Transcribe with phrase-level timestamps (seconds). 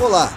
[0.00, 0.32] Olá,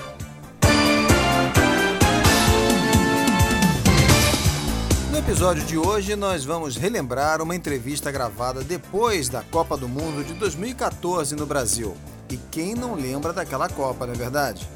[5.10, 10.22] No episódio de hoje, nós vamos relembrar uma entrevista gravada depois da Copa do Mundo
[10.22, 11.96] de 2014 no Brasil.
[12.28, 14.68] E quem não lembra daquela Copa, não é verdade?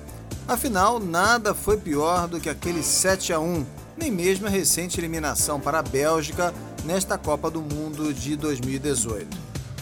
[0.47, 3.65] Afinal, nada foi pior do que aquele 7 a 1,
[3.97, 6.53] nem mesmo a recente eliminação para a Bélgica
[6.85, 9.27] nesta Copa do Mundo de 2018.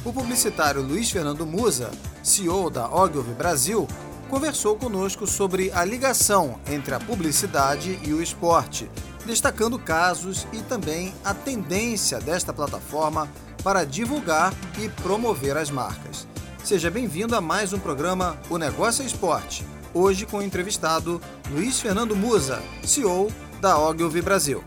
[0.04, 1.90] O publicitário Luiz Fernando Musa,
[2.22, 3.88] CEO da Ogilvy Brasil,
[4.30, 8.88] conversou conosco sobre a ligação entre a publicidade e o esporte,
[9.26, 13.28] destacando casos e também a tendência desta plataforma
[13.64, 16.24] para divulgar e promover as marcas.
[16.62, 21.80] Seja bem-vindo a mais um programa O Negócio é Esporte hoje com o entrevistado Luiz
[21.80, 23.28] Fernando Musa, CEO
[23.60, 24.62] da Ogilvy Brasil.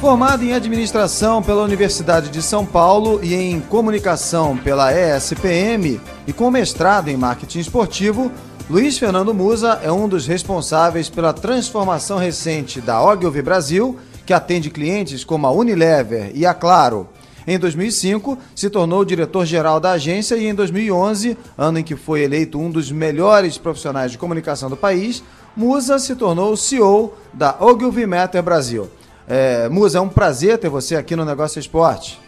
[0.00, 6.50] Formado em administração pela Universidade de São Paulo e em comunicação pela ESPM e com
[6.50, 8.32] mestrado em marketing esportivo,
[8.70, 14.70] Luiz Fernando Musa é um dos responsáveis pela transformação recente da Ogilvy Brasil, que atende
[14.70, 17.08] clientes como a Unilever e a Claro.
[17.50, 22.60] Em 2005, se tornou diretor-geral da agência e em 2011, ano em que foi eleito
[22.60, 25.20] um dos melhores profissionais de comunicação do país,
[25.56, 28.88] Musa se tornou CEO da Ogilvy Matter Brasil.
[29.26, 32.20] É, Musa, é um prazer ter você aqui no Negócio Esporte.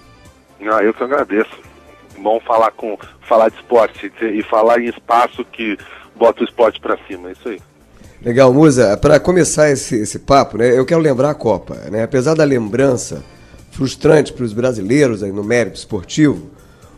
[0.61, 1.57] Ah, eu que agradeço.
[2.19, 2.99] Bom falar com
[3.29, 5.79] falar de esporte e falar em espaço que
[6.17, 7.61] bota o esporte para cima, é isso aí.
[8.21, 8.97] Legal, Musa.
[8.97, 11.77] Para começar esse, esse papo, né, eu quero lembrar a Copa.
[11.93, 12.03] Né?
[12.03, 13.23] Apesar da lembrança
[13.73, 16.51] frustrante para os brasileiros aí no mérito esportivo,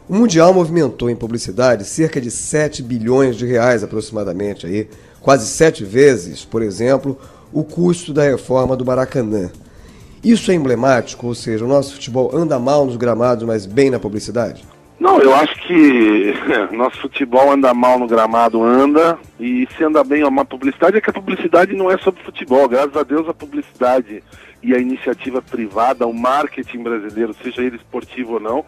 [0.06, 4.88] o Mundial movimentou em publicidade cerca de 7 bilhões de reais aproximadamente, aí,
[5.20, 7.18] quase sete vezes, por exemplo,
[7.50, 9.50] o custo da reforma do Maracanã.
[10.22, 13.98] Isso é emblemático, ou seja, o nosso futebol anda mal nos gramados, mas bem na
[13.98, 14.62] publicidade?
[14.98, 16.34] Não, eu acho que
[16.76, 21.10] nosso futebol anda mal no gramado, anda, e se anda bem uma publicidade, é que
[21.10, 22.68] a publicidade não é sobre futebol.
[22.68, 24.22] Graças a Deus a publicidade
[24.64, 28.64] e a iniciativa privada, o marketing brasileiro, seja ele esportivo ou não,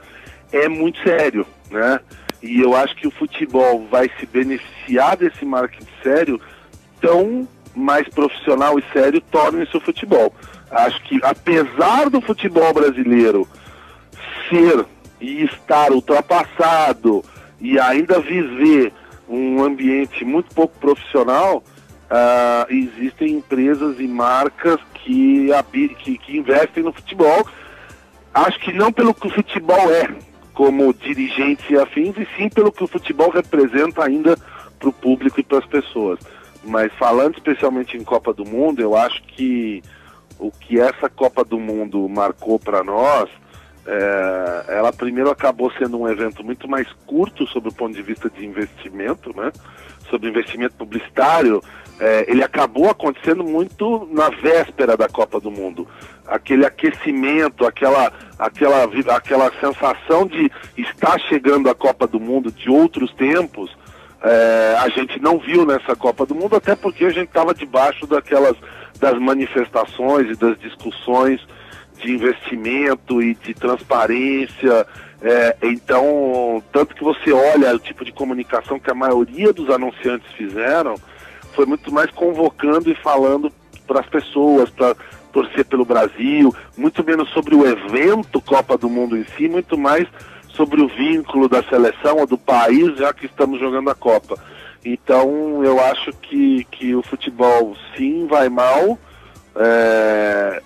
[0.53, 1.99] é muito sério, né?
[2.43, 6.41] E eu acho que o futebol vai se beneficiar desse marketing sério
[7.01, 10.35] tão mais profissional e sério torna-se o futebol.
[10.71, 13.49] Acho que apesar do futebol brasileiro
[14.51, 14.85] ser
[15.19, 17.25] e estar ultrapassado
[17.59, 18.93] e ainda viver
[19.27, 21.65] um ambiente muito pouco profissional,
[22.11, 27.47] uh, existem empresas e marcas que, que, que investem no futebol.
[28.35, 30.09] Acho que não pelo que o futebol é,
[30.53, 34.37] como dirigente e afins, e sim pelo que o futebol representa ainda
[34.79, 36.19] para o público e para as pessoas.
[36.65, 39.83] Mas falando especialmente em Copa do Mundo, eu acho que
[40.39, 43.31] o que essa Copa do Mundo marcou para nós,
[43.87, 48.29] é, ela primeiro acabou sendo um evento muito mais curto sob o ponto de vista
[48.29, 49.53] de investimento, né?
[50.11, 51.63] Sobre investimento publicitário,
[51.99, 55.87] é, ele acabou acontecendo muito na véspera da Copa do Mundo.
[56.27, 58.85] Aquele aquecimento, aquela, aquela,
[59.15, 63.77] aquela sensação de estar chegando a Copa do Mundo de outros tempos,
[64.23, 68.07] é, a gente não viu nessa Copa do Mundo, até porque a gente estava debaixo
[68.07, 68.57] daquelas
[68.99, 71.41] das manifestações e das discussões
[72.01, 74.87] de investimento e de transparência.
[75.23, 80.31] É, então, tanto que você olha o tipo de comunicação que a maioria dos anunciantes
[80.33, 80.95] fizeram,
[81.57, 83.51] foi muito mais convocando e falando
[83.87, 84.95] para as pessoas, para
[85.33, 90.07] torcer pelo Brasil, muito menos sobre o evento Copa do Mundo em si, muito mais
[90.51, 94.39] sobre o vínculo da seleção ou do país, já que estamos jogando a Copa.
[94.85, 98.99] Então eu acho que, que o futebol sim vai mal,
[99.57, 100.63] é,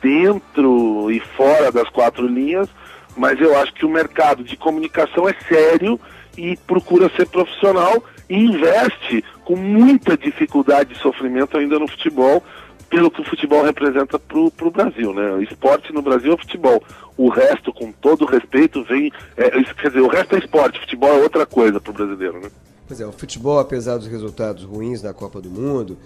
[0.00, 2.68] dentro e fora das quatro linhas,
[3.16, 6.00] mas eu acho que o mercado de comunicação é sério
[6.36, 8.02] e procura ser profissional
[8.34, 12.42] investe com muita dificuldade e sofrimento ainda no futebol,
[12.88, 15.42] pelo que o futebol representa para o Brasil, né?
[15.42, 16.82] Esporte no Brasil é futebol.
[17.16, 19.10] O resto, com todo respeito, vem.
[19.36, 22.50] É, quer dizer, o resto é esporte, futebol é outra coisa para o brasileiro, né?
[22.86, 25.96] Pois é, o futebol, apesar dos resultados ruins na Copa do Mundo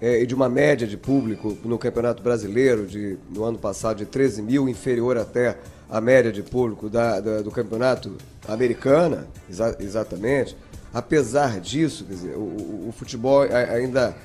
[0.00, 4.06] é, e de uma média de público no Campeonato Brasileiro de, no ano passado de
[4.06, 5.56] 13 mil, inferior até
[5.88, 8.16] a média de público da, da, do Campeonato
[8.46, 10.54] Americana, exa exatamente,
[10.94, 14.16] apesar disso, dizer, o, o futebol ainda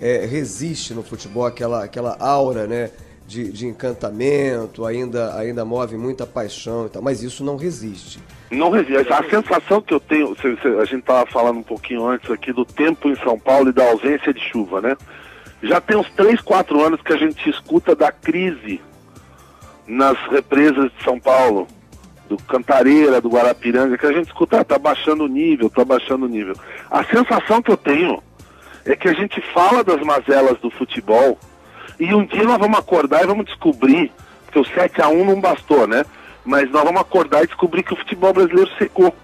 [0.00, 2.90] é, resiste no futebol aquela, aquela aura, né?
[3.26, 8.20] De, de, encantamento, ainda, ainda move muita paixão e tal, mas isso não resiste.
[8.52, 9.12] Não resiste.
[9.12, 10.36] A sensação que eu tenho,
[10.80, 13.84] a gente estava falando um pouquinho antes aqui do tempo em São Paulo e da
[13.84, 14.96] ausência de chuva, né?
[15.60, 18.80] Já tem uns 3, 4 anos que a gente escuta da crise
[19.88, 21.66] nas represas de São Paulo,
[22.28, 26.26] do Cantareira, do Guarapiranga, que a gente escuta, ah, tá baixando o nível, tá baixando
[26.26, 26.54] o nível.
[26.90, 28.22] A sensação que eu tenho
[28.84, 31.38] é que a gente fala das mazelas do futebol
[31.98, 34.12] e um dia nós vamos acordar e vamos descobrir,
[34.52, 36.04] que o 7 a 1 não bastou, né?
[36.44, 39.14] Mas nós vamos acordar e descobrir que o futebol brasileiro secou.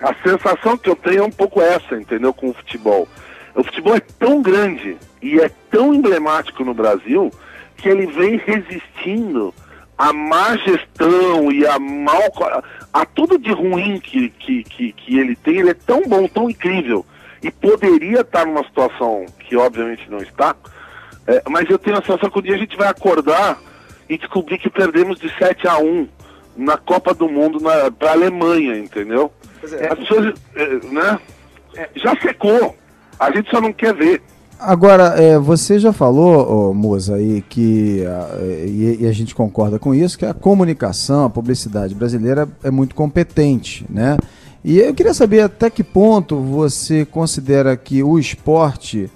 [0.00, 2.32] A sensação que eu tenho é um pouco essa, entendeu?
[2.32, 3.06] Com o futebol.
[3.54, 7.30] O futebol é tão grande e é tão emblemático no Brasil
[7.76, 9.54] que ele vem resistindo
[9.96, 12.20] à má gestão e a mal
[12.92, 16.50] a tudo de ruim que, que, que, que ele tem, ele é tão bom, tão
[16.50, 17.04] incrível
[17.42, 20.54] e poderia estar numa situação que obviamente não está,
[21.26, 23.58] é, mas eu tenho a sensação que um dia a gente vai acordar
[24.08, 26.08] e descobrir que perdemos de 7 a 1
[26.56, 27.58] na Copa do Mundo
[27.98, 29.32] para a Alemanha, entendeu?
[29.72, 29.92] É.
[29.92, 31.18] As pessoas, é, né?
[31.74, 31.88] É.
[31.96, 32.76] Já secou.
[33.18, 34.22] A gente só não quer ver.
[34.58, 38.02] Agora, é, você já falou, oh, Moza, aí, que,
[38.66, 42.94] e, e, a gente concorda com isso, que a comunicação, a publicidade brasileira é muito
[42.94, 44.16] competente, né?
[44.64, 49.08] E eu queria saber até que ponto você considera que o esporte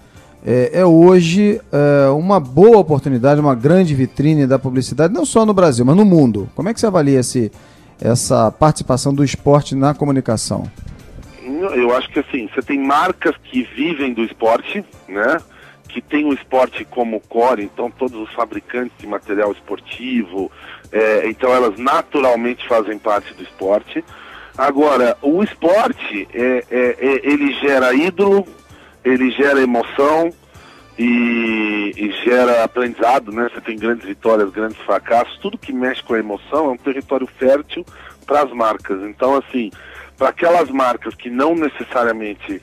[0.44, 5.52] é, é hoje é, uma boa oportunidade, uma grande vitrine da publicidade, não só no
[5.52, 6.48] Brasil, mas no mundo.
[6.54, 7.50] Como é que você avalia esse,
[8.00, 10.64] essa participação do esporte na comunicação?
[11.60, 15.38] Eu acho que assim, você tem marcas que vivem do esporte, né?
[15.88, 20.50] Que tem o esporte como core, então todos os fabricantes de material esportivo,
[20.92, 24.04] é, então elas naturalmente fazem parte do esporte.
[24.56, 28.46] Agora, o esporte, é, é, é, ele gera ídolo,
[29.04, 30.32] ele gera emoção
[30.98, 33.48] e, e, gera aprendizado, né?
[33.52, 37.26] Você tem grandes vitórias, grandes fracassos, tudo que mexe com a emoção é um território
[37.38, 37.86] fértil
[38.26, 39.02] para as marcas.
[39.02, 39.70] Então, assim,
[40.20, 42.62] para aquelas marcas que não necessariamente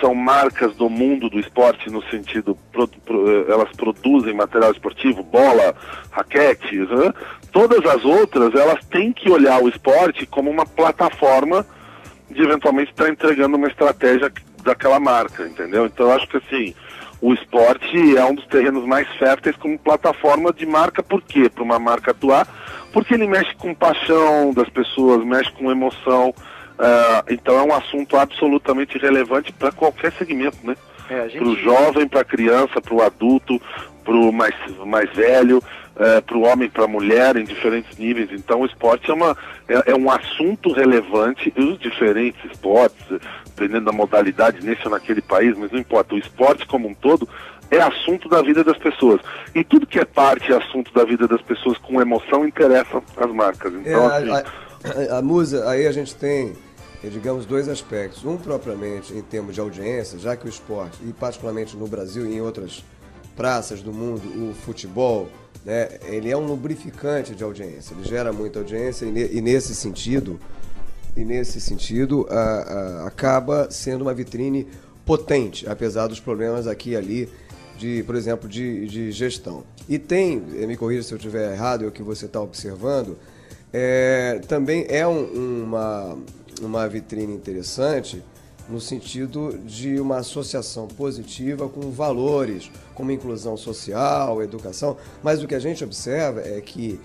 [0.00, 5.76] são marcas do mundo do esporte no sentido pro, pro, elas produzem material esportivo, bola,
[6.10, 7.14] raquetes, né?
[7.52, 11.64] todas as outras elas têm que olhar o esporte como uma plataforma
[12.28, 14.32] de eventualmente estar entregando uma estratégia
[14.64, 15.86] daquela marca, entendeu?
[15.86, 16.74] Então eu acho que assim
[17.20, 21.48] o esporte é um dos terrenos mais férteis como plataforma de marca, por quê?
[21.48, 22.44] Para uma marca atuar,
[22.92, 26.34] porque ele mexe com paixão das pessoas, mexe com emoção,
[26.78, 30.76] Uh, então é um assunto absolutamente relevante para qualquer segmento, né?
[31.08, 31.38] É, gente...
[31.38, 33.60] Para o jovem, para a criança, para o adulto,
[34.02, 34.54] para o mais,
[34.84, 38.30] mais velho, uh, é, para o homem, para a mulher, em diferentes níveis.
[38.32, 39.36] Então o esporte é, uma,
[39.68, 43.04] é, é um assunto relevante, e os diferentes esportes,
[43.54, 47.28] dependendo da modalidade nesse ou naquele país, mas não importa, o esporte como um todo
[47.70, 49.20] é assunto da vida das pessoas.
[49.54, 53.30] E tudo que é parte e assunto da vida das pessoas com emoção interessa as
[53.32, 53.72] marcas.
[53.72, 54.71] Então, é, assim, a a
[55.22, 56.52] musa, aí a gente tem,
[57.02, 58.24] digamos, dois aspectos.
[58.24, 62.34] Um, propriamente, em termos de audiência, já que o esporte, e particularmente no Brasil e
[62.34, 62.84] em outras
[63.36, 65.28] praças do mundo, o futebol,
[65.64, 70.38] né, ele é um lubrificante de audiência, ele gera muita audiência e, e nesse sentido,
[71.16, 74.66] e nesse sentido a, a, acaba sendo uma vitrine
[75.04, 77.28] potente, apesar dos problemas aqui e ali
[77.78, 79.64] de, por exemplo, de, de gestão.
[79.88, 83.18] E tem, me corrija se eu estiver errado, é o que você está observando,
[83.72, 86.18] é, também é um, uma,
[86.60, 88.22] uma vitrine interessante
[88.68, 95.54] no sentido de uma associação positiva com valores, como inclusão social, educação, mas o que
[95.54, 97.00] a gente observa é que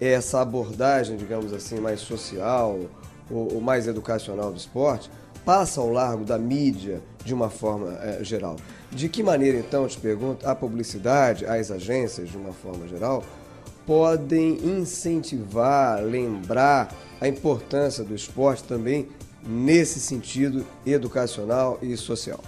[0.00, 2.78] essa abordagem, digamos assim, mais social
[3.30, 5.10] ou, ou mais educacional do esporte
[5.44, 8.56] passa ao largo da mídia de uma forma é, geral.
[8.90, 13.22] De que maneira, então, eu te pergunto, a publicidade, as agências, de uma forma geral,
[13.86, 16.88] podem incentivar, lembrar
[17.20, 19.08] a importância do esporte também
[19.46, 22.40] nesse sentido educacional e social?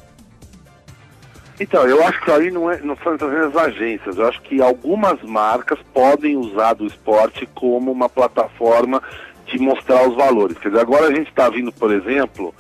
[1.61, 5.21] Então, eu acho que aí não, é, não são as agências, eu acho que algumas
[5.23, 9.03] marcas podem usar do esporte como uma plataforma
[9.47, 10.57] de mostrar os valores.
[10.59, 12.55] Quer dizer, agora a gente está vindo, por exemplo,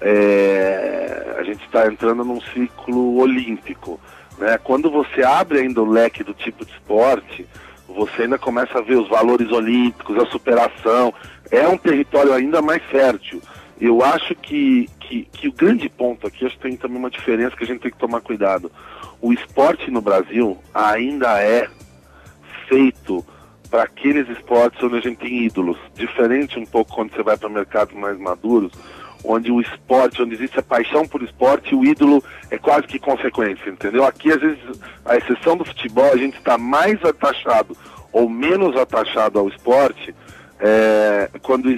[0.00, 3.98] é, a gente está entrando num ciclo olímpico.
[4.38, 4.58] Né?
[4.62, 7.46] Quando você abre ainda o leque do tipo de esporte,
[7.96, 11.12] você ainda começa a ver os valores olímpicos, a superação.
[11.50, 13.40] É um território ainda mais fértil.
[13.80, 17.56] Eu acho que, que, que o grande ponto aqui, acho que tem também uma diferença
[17.56, 18.70] que a gente tem que tomar cuidado.
[19.20, 21.68] O esporte no Brasil ainda é
[22.68, 23.24] feito
[23.70, 25.78] para aqueles esportes onde a gente tem ídolos.
[25.94, 28.72] Diferente um pouco quando você vai para mercados mais maduros,
[29.26, 33.68] onde o esporte, onde existe a paixão por esporte, o ídolo é quase que consequência,
[33.68, 34.04] entendeu?
[34.04, 34.58] Aqui, às vezes,
[35.04, 37.76] a exceção do futebol, a gente está mais atachado
[38.12, 40.14] ou menos atachado ao esporte
[40.58, 41.68] é, quando,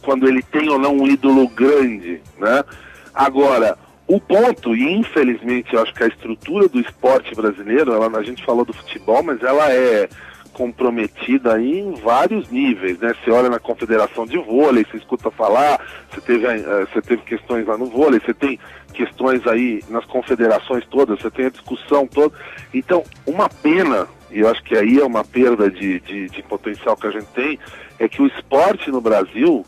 [0.00, 2.64] quando ele tem ou não um ídolo grande, né?
[3.12, 8.22] Agora, o ponto, e infelizmente eu acho que a estrutura do esporte brasileiro, ela, a
[8.22, 10.08] gente falou do futebol, mas ela é
[10.58, 13.14] comprometida em vários níveis, né?
[13.14, 17.64] Você olha na confederação de vôlei, você escuta falar, você teve, uh, você teve questões
[17.64, 18.58] lá no vôlei, você tem
[18.92, 22.36] questões aí nas confederações todas, você tem a discussão toda.
[22.74, 26.96] Então, uma pena, e eu acho que aí é uma perda de, de, de potencial
[26.96, 27.56] que a gente tem,
[27.96, 29.64] é que o esporte no Brasil,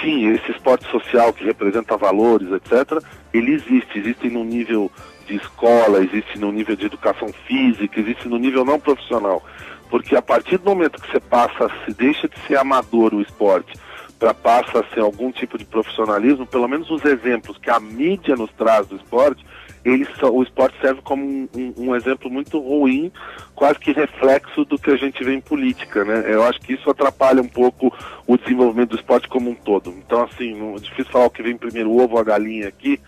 [0.00, 2.98] sim, esse esporte social que representa valores, etc.,
[3.30, 4.90] ele existe, existe no nível
[5.26, 9.42] de escola, existe no nível de educação física, existe no nível não profissional.
[9.90, 13.72] Porque a partir do momento que você passa, se deixa de ser amador o esporte,
[14.18, 18.36] para passa a ser algum tipo de profissionalismo, pelo menos os exemplos que a mídia
[18.36, 19.44] nos traz do esporte,
[19.84, 23.12] eles, o esporte serve como um, um, um, exemplo muito ruim,
[23.54, 26.24] quase que reflexo do que a gente vê em política, né?
[26.26, 27.94] Eu acho que isso atrapalha um pouco
[28.26, 29.90] o desenvolvimento do esporte como um todo.
[29.90, 32.66] Então, assim, não, é difícil falar o que vem primeiro, o ovo ou a galinha
[32.66, 32.98] aqui,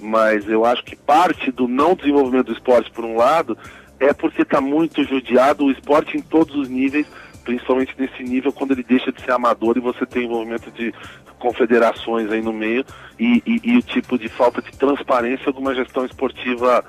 [0.00, 3.58] mas eu acho que parte do não desenvolvimento do esporte, por um lado,
[4.04, 7.06] é porque está muito judiado o esporte em todos os níveis,
[7.44, 10.92] principalmente nesse nível quando ele deixa de ser amador e você tem envolvimento de
[11.38, 12.84] confederações aí no meio
[13.18, 16.84] e, e, e o tipo de falta de transparência de uma gestão esportiva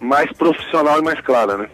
[0.00, 1.68] mais profissional e mais clara, né?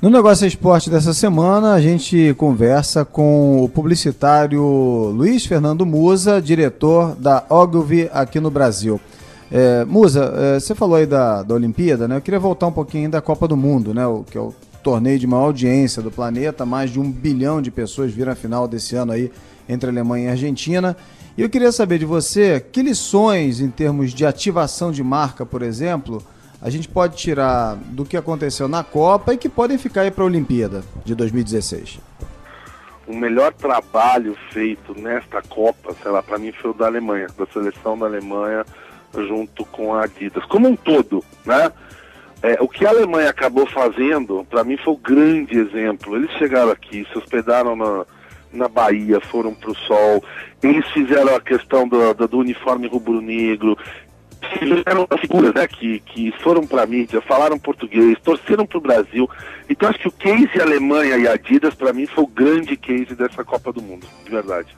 [0.00, 7.16] No Negócio Esporte dessa semana, a gente conversa com o publicitário Luiz Fernando Musa, diretor
[7.16, 9.00] da Ogilvy aqui no Brasil.
[9.50, 12.16] É, Musa, é, você falou aí da, da Olimpíada, né?
[12.16, 14.06] Eu queria voltar um pouquinho da Copa do Mundo, né?
[14.06, 16.66] O, que é o torneio de maior audiência do planeta.
[16.66, 19.32] Mais de um bilhão de pessoas viram a final desse ano aí
[19.68, 20.96] entre Alemanha e Argentina.
[21.36, 25.62] E eu queria saber de você que lições em termos de ativação de marca, por
[25.62, 26.22] exemplo,
[26.60, 30.24] a gente pode tirar do que aconteceu na Copa e que podem ficar aí para
[30.24, 32.00] a Olimpíada de 2016
[33.06, 37.46] o melhor trabalho feito nesta Copa, sei lá, para mim foi o da Alemanha, da
[37.46, 38.66] seleção da Alemanha
[39.14, 41.72] junto com a Adidas, como um todo, né?
[42.40, 46.14] É, o que a Alemanha acabou fazendo, para mim foi um grande exemplo.
[46.14, 48.06] Eles chegaram aqui, se hospedaram na,
[48.52, 50.22] na Bahia, foram para o sol,
[50.62, 53.76] eles fizeram a questão do, do, do uniforme rubro-negro,
[54.58, 59.28] fizeram figuras né, que, que foram para a mídia, falaram português, torceram para o Brasil.
[59.68, 63.44] Então acho que o case Alemanha e Adidas, para mim, foi o grande case dessa
[63.44, 64.76] Copa do Mundo, de verdade.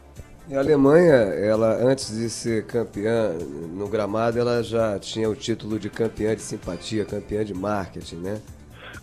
[0.51, 3.31] E a Alemanha, ela antes de ser campeã
[3.73, 8.41] no gramado, ela já tinha o título de campeã de simpatia, campeã de marketing, né?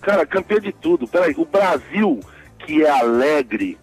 [0.01, 1.07] Cara, campeã de tudo.
[1.07, 2.19] Peraí, o Brasil,
[2.59, 3.77] que é alegre,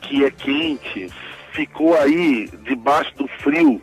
[0.00, 1.12] que é quente,
[1.52, 3.82] ficou aí debaixo do frio,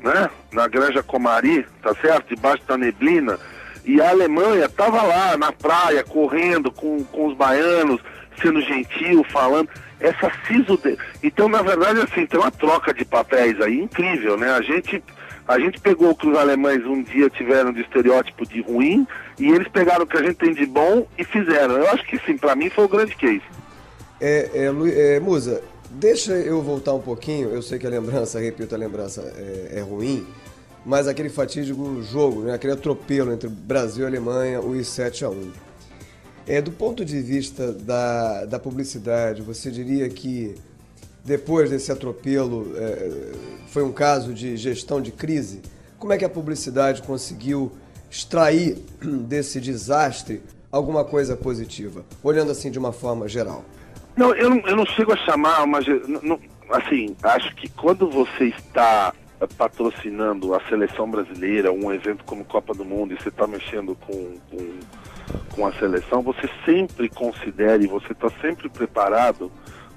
[0.00, 0.30] né?
[0.52, 2.36] Na Granja Comari, tá certo?
[2.36, 3.36] Debaixo da neblina.
[3.84, 8.00] E a Alemanha tava lá na praia, correndo com, com os baianos,
[8.40, 9.68] sendo gentil, falando
[10.00, 10.96] essa siso de...
[11.22, 14.50] então na verdade assim tem uma troca de papéis aí incrível né?
[14.50, 15.02] A gente
[15.46, 19.06] a gente pegou o que os alemães um dia tiveram de estereótipo de ruim
[19.38, 21.76] e eles pegaram o que a gente tem de bom e fizeram.
[21.76, 23.40] Eu acho que sim para mim foi o grande case.
[24.20, 27.48] É, é, é, Musa deixa eu voltar um pouquinho.
[27.48, 30.26] Eu sei que a lembrança repito a lembrança é, é ruim
[30.84, 32.54] mas aquele fatídico jogo né?
[32.54, 35.67] Aquele atropelo entre Brasil e Alemanha os 7 a 1
[36.48, 40.54] é, do ponto de vista da, da publicidade, você diria que
[41.22, 43.32] depois desse atropelo é,
[43.68, 45.60] foi um caso de gestão de crise?
[45.98, 47.70] Como é que a publicidade conseguiu
[48.10, 48.78] extrair
[49.28, 53.62] desse desastre alguma coisa positiva, olhando assim de uma forma geral?
[54.16, 55.80] Não, eu não, eu não chego a chamar uma.
[56.22, 56.40] Não,
[56.70, 59.12] assim, acho que quando você está
[59.56, 64.34] patrocinando a seleção brasileira, um evento como Copa do Mundo, e você está mexendo com,
[64.50, 64.78] com
[65.50, 69.50] com a seleção, você sempre considere, você está sempre preparado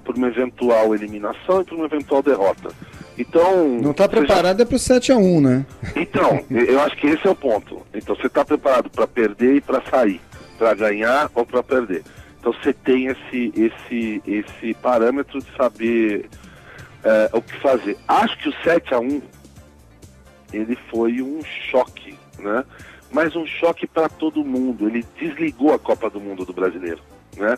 [0.03, 2.69] por uma eventual eliminação e por uma eventual derrota.
[3.17, 3.67] Então.
[3.81, 4.63] Não está preparado já...
[4.63, 5.65] é para o 7x1, né?
[5.95, 7.81] Então, eu acho que esse é o ponto.
[7.93, 10.19] Então você está preparado para perder e para sair,
[10.57, 12.03] para ganhar ou para perder.
[12.39, 16.27] Então você tem esse, esse, esse parâmetro de saber
[17.03, 17.97] é, o que fazer.
[18.07, 19.21] Acho que o 7 a 1
[20.51, 22.63] ele foi um choque, né?
[23.11, 24.87] Mas um choque para todo mundo.
[24.87, 27.01] Ele desligou a Copa do Mundo do brasileiro,
[27.35, 27.57] né?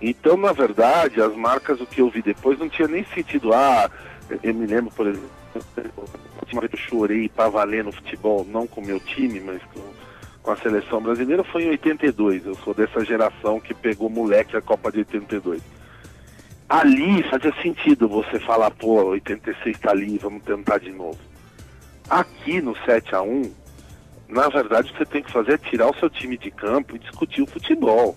[0.00, 3.52] Então, na verdade, as marcas, o que eu vi depois, não tinha nem sentido.
[3.52, 3.88] Ah,
[4.42, 5.30] eu me lembro, por exemplo,
[6.40, 9.62] última vez que eu chorei para valer no futebol, não com o meu time, mas
[9.72, 9.80] com,
[10.42, 12.46] com a seleção brasileira, foi em 82.
[12.46, 15.62] Eu sou dessa geração que pegou moleque a Copa de 82.
[16.68, 21.18] Ali fazia sentido você falar, pô, 86 tá ali, vamos tentar de novo.
[22.08, 23.61] Aqui no 7 a 1
[24.32, 26.96] na verdade o que você tem que fazer é tirar o seu time de campo
[26.96, 28.16] e discutir o futebol.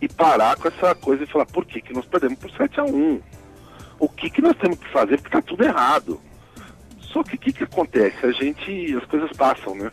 [0.00, 2.84] E parar com essa coisa e falar, por que, que nós perdemos por 7 a
[2.84, 3.20] 1
[3.98, 5.18] O que, que nós temos que fazer?
[5.18, 6.20] Porque tá tudo errado.
[6.98, 8.26] Só que o que, que acontece?
[8.26, 8.96] A gente.
[8.96, 9.90] as coisas passam, né?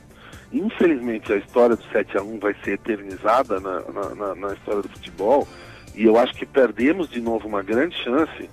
[0.52, 4.82] Infelizmente a história do 7 a 1 vai ser eternizada na, na, na, na história
[4.82, 5.48] do futebol.
[5.94, 8.50] E eu acho que perdemos de novo uma grande chance.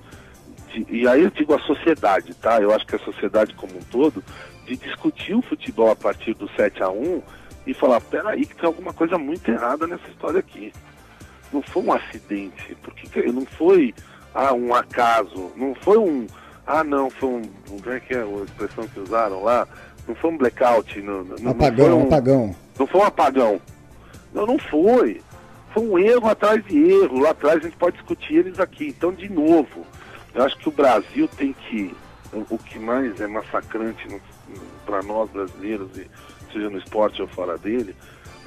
[0.72, 2.60] De, e aí eu digo a sociedade, tá?
[2.60, 4.22] Eu acho que a sociedade como um todo,
[4.68, 7.22] de discutir o futebol a partir do 7 a 1
[7.66, 10.72] e falar, peraí, que tem alguma coisa muito errada nessa história aqui.
[11.52, 13.94] Não foi um acidente, porque não foi
[14.34, 16.26] ah, um acaso, não foi um
[16.68, 17.42] ah, não, foi um.
[17.66, 19.66] Como é que é a expressão que usaram lá?
[20.06, 21.00] Não foi um blackout.
[21.00, 22.56] Não, não apagão, não um, apagão.
[22.78, 23.60] Não foi um apagão.
[24.34, 25.22] Não, não foi.
[25.72, 27.20] Foi um erro atrás de erro.
[27.20, 28.88] Lá atrás a gente pode discutir eles aqui.
[28.88, 29.86] Então, de novo,
[30.34, 31.94] eu acho que o Brasil tem que.
[32.50, 34.06] O que mais é massacrante
[34.84, 35.90] para nós brasileiros,
[36.52, 37.94] seja no esporte ou fora dele,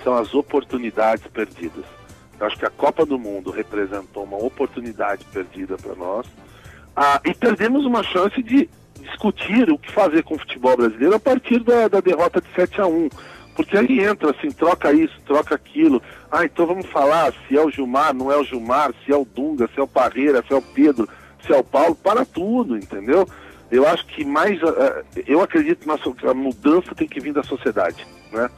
[0.03, 1.85] são as oportunidades perdidas.
[2.39, 6.25] Eu acho que a Copa do Mundo representou uma oportunidade perdida para nós
[6.95, 8.67] ah, e perdemos uma chance de
[8.99, 12.81] discutir o que fazer com o futebol brasileiro a partir da, da derrota de 7
[12.81, 13.09] a 1
[13.55, 16.01] porque aí entra assim, troca isso, troca aquilo.
[16.31, 19.25] Ah, então vamos falar se é o Gilmar, não é o Gilmar, se é o
[19.25, 21.07] Dunga, se é o Parreira, se é o Pedro,
[21.45, 23.27] se é o Paulo, para tudo, entendeu?
[23.71, 28.05] Eu acho que mais, uh, eu acredito que a mudança tem que vir da sociedade,
[28.31, 28.49] né?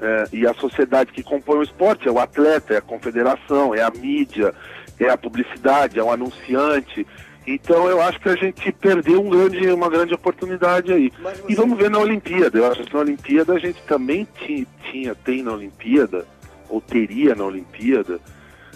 [0.00, 3.82] É, e a sociedade que compõe o esporte é o atleta, é a confederação, é
[3.82, 4.54] a mídia,
[5.00, 7.04] é a publicidade, é o anunciante,
[7.50, 11.10] então eu acho que a gente perdeu um grande, uma grande oportunidade aí.
[11.10, 11.44] Você...
[11.48, 12.58] E vamos ver na Olimpíada.
[12.58, 16.26] Eu acho que na Olimpíada a gente também tinha, tem na Olimpíada,
[16.68, 18.20] ou teria na Olimpíada,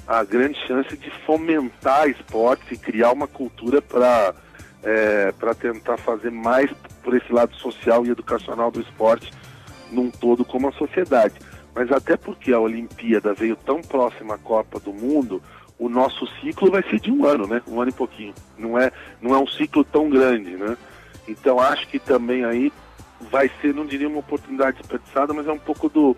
[0.08, 4.34] a grande chance de fomentar esportes e criar uma cultura para
[4.82, 6.70] é, para tentar fazer mais
[7.02, 9.30] por esse lado social e educacional do esporte
[9.90, 11.34] num todo como a sociedade.
[11.74, 15.42] Mas até porque a Olimpíada veio tão próxima à Copa do Mundo,
[15.78, 17.62] o nosso ciclo vai ser de um ano, né?
[17.66, 18.34] Um ano e pouquinho.
[18.58, 20.76] Não é, não é um ciclo tão grande, né?
[21.26, 22.72] Então acho que também aí
[23.30, 26.16] vai ser, não diria uma oportunidade desperdiçada, mas é um pouco do,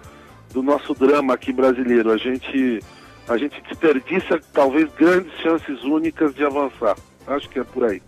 [0.52, 2.10] do nosso drama aqui brasileiro.
[2.10, 2.80] A gente,
[3.28, 6.96] a gente desperdiça talvez grandes chances únicas de avançar.
[7.26, 8.02] Acho que é por aí.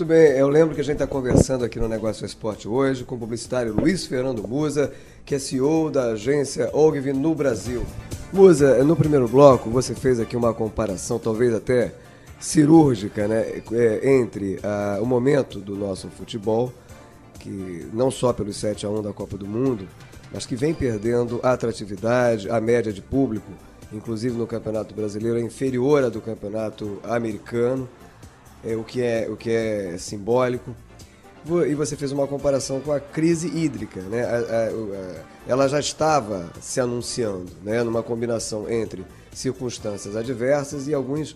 [0.00, 3.16] Muito bem, eu lembro que a gente está conversando aqui no Negócio Esporte hoje com
[3.16, 4.90] o publicitário Luiz Fernando Musa,
[5.26, 7.84] que é CEO da agência Ogvi no Brasil.
[8.32, 11.92] Musa, no primeiro bloco você fez aqui uma comparação, talvez até
[12.38, 16.72] cirúrgica, né, é, entre uh, o momento do nosso futebol,
[17.38, 19.86] que não só pelo 7 a 1 da Copa do Mundo,
[20.32, 23.52] mas que vem perdendo a atratividade, a média de público,
[23.92, 27.86] inclusive no Campeonato Brasileiro, é inferior à do Campeonato Americano,
[28.64, 30.74] é, o, que é, o que é simbólico
[31.66, 34.24] e você fez uma comparação com a crise hídrica, né?
[34.24, 37.82] A, a, a, ela já estava se anunciando, né?
[37.82, 41.32] Numa combinação entre circunstâncias adversas e alguns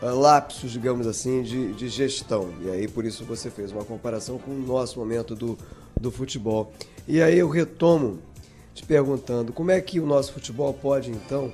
[0.00, 2.50] uh, lapsos, digamos assim, de, de, gestão.
[2.62, 5.58] E aí por isso você fez uma comparação com o nosso momento do,
[6.00, 6.72] do futebol.
[7.08, 8.20] E aí eu retomo
[8.72, 11.52] te perguntando como é que o nosso futebol pode então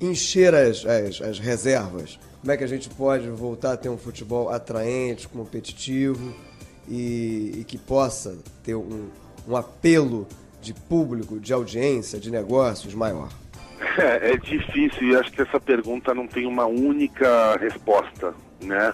[0.00, 2.18] encher as, as, as reservas?
[2.44, 6.34] Como é que a gente pode voltar a ter um futebol atraente, competitivo?
[6.88, 9.08] e, e que possa ter um,
[9.46, 10.26] um apelo
[10.60, 13.28] de público, de audiência, de negócios maior?
[13.98, 18.92] É, é difícil e acho que essa pergunta não tem uma única resposta, né?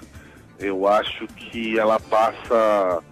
[0.58, 3.02] Eu acho que ela passa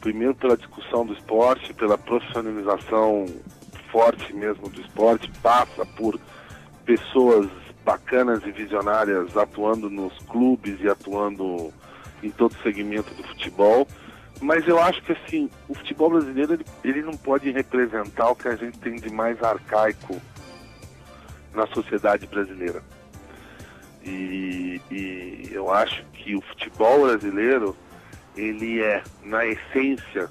[0.00, 3.26] primeiro pela discussão do esporte, pela profissionalização
[3.92, 6.18] forte mesmo do esporte, passa por
[6.86, 7.50] pessoas
[7.90, 11.72] bacanas e visionárias atuando nos clubes e atuando
[12.22, 13.86] em todo o segmento do futebol.
[14.40, 18.46] Mas eu acho que assim, o futebol brasileiro ele, ele não pode representar o que
[18.46, 20.20] a gente tem de mais arcaico
[21.52, 22.80] na sociedade brasileira.
[24.04, 27.76] E, e eu acho que o futebol brasileiro
[28.36, 30.30] ele é na essência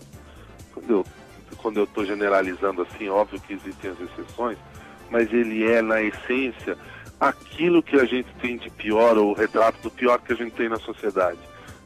[0.74, 1.06] quando eu
[1.58, 4.58] quando eu estou generalizando assim, óbvio que existem as exceções,
[5.12, 6.78] mas ele é na essência
[7.20, 10.52] aquilo que a gente tem de pior ou o retrato do pior que a gente
[10.52, 11.40] tem na sociedade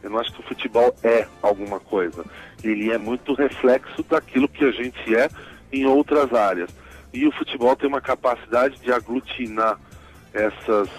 [0.04, 2.26] eu não acho que o futebol é alguma coisa.
[2.62, 5.30] Ele é muito reflexo daquilo que a gente é
[5.72, 6.70] em outras áreas.
[7.14, 9.80] E o futebol tem uma capacidade de aglutinar
[10.34, 10.90] essas,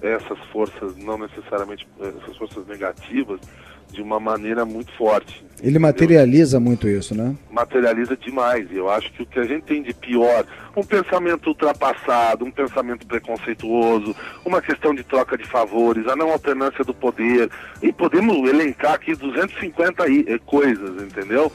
[0.00, 3.40] essas forças, não necessariamente essas forças negativas,
[3.92, 5.44] de uma maneira muito forte.
[5.62, 7.34] Ele materializa muito isso, né?
[7.50, 8.66] Materializa demais.
[8.70, 10.44] Eu acho que o que a gente tem de pior,
[10.76, 16.84] um pensamento ultrapassado, um pensamento preconceituoso, uma questão de troca de favores, a não alternância
[16.84, 17.50] do poder,
[17.82, 21.50] e podemos elencar aqui 250 eh, coisas, entendeu?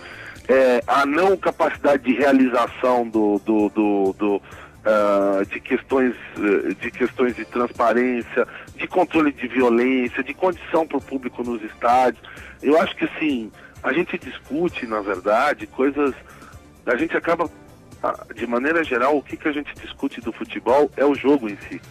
[0.47, 4.41] É, a não capacidade de realização do, do, do, do
[4.81, 10.97] Uh, de questões uh, de questões de transparência, de controle de violência, de condição para
[10.97, 12.23] o público nos estádios.
[12.63, 13.51] Eu acho que assim,
[13.83, 16.13] a gente discute, na verdade, coisas.
[16.85, 17.49] A gente acaba,
[18.35, 21.57] de maneira geral, o que, que a gente discute do futebol é o jogo em
[21.67, 21.81] si.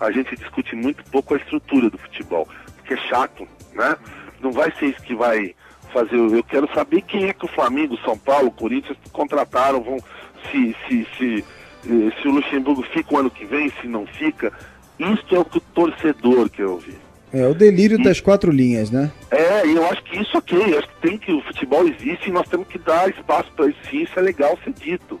[0.00, 3.96] A gente discute muito pouco a estrutura do futebol, porque é chato, né?
[4.40, 5.54] Não vai ser isso que vai
[5.92, 6.16] fazer.
[6.16, 9.98] Eu quero saber quem é que o Flamengo, São Paulo, Corinthians contrataram, vão
[10.50, 11.44] se, se, se eh,
[11.82, 14.52] se o Luxemburgo fica o ano que vem, se não fica.
[14.98, 16.98] Isso é o que o torcedor quer ouvir.
[17.32, 19.12] É o delírio e, das quatro linhas, né?
[19.30, 22.28] É, e eu acho que isso ok, eu acho que tem que o futebol existe
[22.28, 25.20] e nós temos que dar espaço para isso, sim, isso é legal ser dito.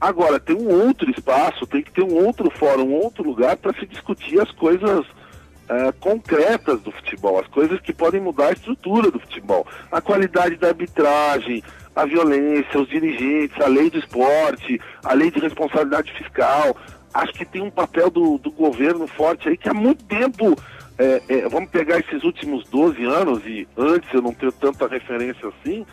[0.00, 3.72] Agora, tem um outro espaço, tem que ter um outro fórum, um outro lugar para
[3.78, 9.10] se discutir as coisas uh, concretas do futebol, as coisas que podem mudar a estrutura
[9.10, 11.62] do futebol, a qualidade da arbitragem,
[11.94, 16.76] a violência, os dirigentes, a lei do esporte, a lei de responsabilidade fiscal.
[17.12, 20.56] Acho que tem um papel do, do governo forte aí que há muito tempo.
[20.98, 25.48] É, é, vamos pegar esses últimos 12 anos, e antes eu não tenho tanta referência
[25.48, 25.84] assim,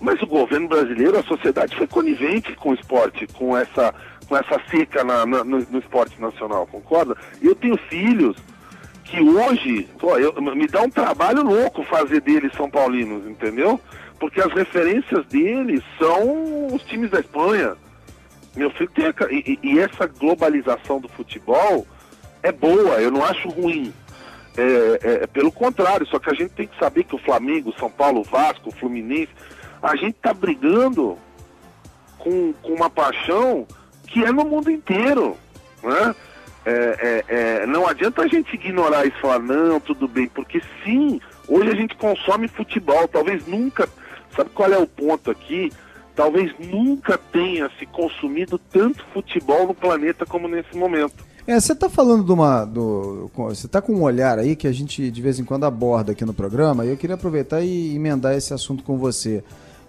[0.00, 3.94] mas o governo brasileiro, a sociedade foi conivente com o esporte, com essa,
[4.28, 7.16] com essa seca na, na, no, no, esporte nacional, concorda?
[7.40, 8.36] Eu tenho filhos
[9.04, 13.80] que hoje, pô, eu, me dá um trabalho louco fazer deles São Paulinos, entendeu?
[14.22, 17.74] Porque as referências dele são os times da Espanha.
[18.54, 21.84] Meu filho tem a, e, e, essa globalização do futebol
[22.40, 23.92] é boa, eu não acho ruim.
[24.56, 27.74] É, é, é, pelo contrário, só que a gente tem que saber que o Flamengo,
[27.76, 29.32] São Paulo, Vasco, Fluminense,
[29.82, 31.18] a gente está brigando
[32.16, 33.66] com, com uma paixão
[34.06, 35.36] que é no mundo inteiro.
[35.82, 36.14] Né?
[36.64, 37.24] É, é,
[37.62, 41.70] é, não adianta a gente ignorar isso e falar, não, tudo bem, porque sim, hoje
[41.70, 43.88] a gente consome futebol, talvez nunca
[44.34, 45.70] Sabe qual é o ponto aqui?
[46.14, 51.24] Talvez nunca tenha se consumido tanto futebol no planeta como nesse momento.
[51.46, 52.64] É, você está falando de uma.
[53.48, 56.24] Você está com um olhar aí que a gente de vez em quando aborda aqui
[56.24, 59.42] no programa, e eu queria aproveitar e emendar esse assunto com você.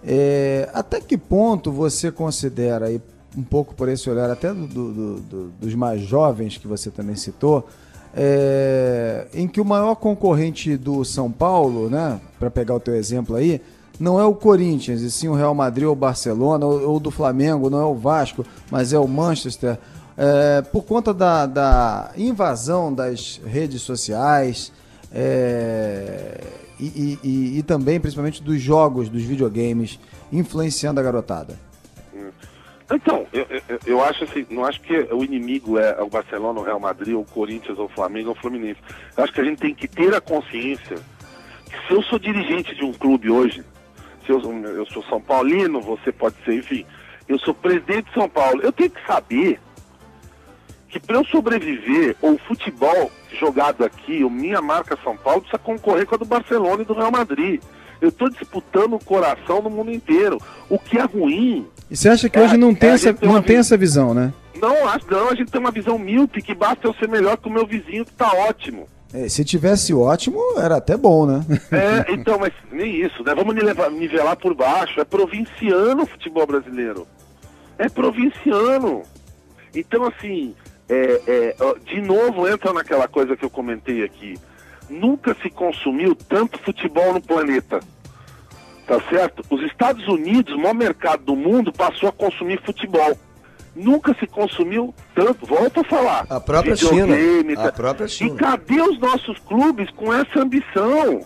[0.04, 3.00] É, até que ponto você considera, aí,
[3.36, 7.14] um pouco por esse olhar, até do, do, do, dos mais jovens que você também
[7.14, 7.68] citou,
[8.14, 13.36] é, em que o maior concorrente do São Paulo, né, para pegar o teu exemplo
[13.36, 13.60] aí,
[13.98, 17.10] não é o Corinthians, e sim o Real Madrid ou o Barcelona, ou, ou do
[17.10, 19.78] Flamengo, não é o Vasco, mas é o Manchester.
[20.16, 24.72] É, por conta da, da, invasão das redes sociais
[25.12, 26.40] é,
[26.78, 29.98] e, e, e, também, principalmente, dos jogos, dos videogames,
[30.32, 31.58] influenciando a garotada.
[32.92, 36.62] Então, eu, eu, eu, acho assim, não acho que o inimigo é o Barcelona, o
[36.62, 38.78] Real Madrid, ou o Corinthians, ou o Flamengo, ou o Fluminense.
[39.16, 40.96] Eu acho que a gente tem que ter a consciência
[41.64, 43.64] que se eu sou dirigente de um clube hoje,
[44.24, 46.86] se eu, eu sou São Paulino, você pode ser, enfim,
[47.28, 48.60] eu sou presidente de São Paulo.
[48.62, 49.60] Eu tenho que saber
[50.88, 56.06] que para eu sobreviver, o futebol jogado aqui, a minha marca São Paulo, precisa concorrer
[56.06, 57.60] com a do Barcelona e do Real Madrid.
[58.00, 60.38] Eu estou disputando o coração no mundo inteiro.
[60.68, 61.66] O que é ruim.
[61.90, 64.12] E você acha que é, hoje não tem, é, essa, tem não tem essa visão,
[64.12, 64.32] né?
[64.60, 67.48] Não, acho não, a gente tem uma visão míope que basta eu ser melhor que
[67.48, 68.88] o meu vizinho que está ótimo.
[69.14, 71.46] É, se tivesse ótimo, era até bom, né?
[71.70, 73.32] É, então, mas nem isso, né?
[73.32, 75.00] Vamos nivelar, nivelar por baixo.
[75.00, 77.06] É provinciano o futebol brasileiro.
[77.78, 79.02] É provinciano.
[79.72, 80.52] Então, assim,
[80.88, 84.34] é, é, de novo entra naquela coisa que eu comentei aqui.
[84.90, 87.78] Nunca se consumiu tanto futebol no planeta.
[88.84, 89.44] Tá certo?
[89.48, 93.16] Os Estados Unidos, o maior mercado do mundo, passou a consumir futebol
[93.74, 95.46] nunca se consumiu tanto.
[95.46, 96.26] Volto a falar.
[96.28, 97.16] A própria China.
[97.58, 98.34] A própria China.
[98.34, 101.24] E cadê os nossos clubes com essa ambição?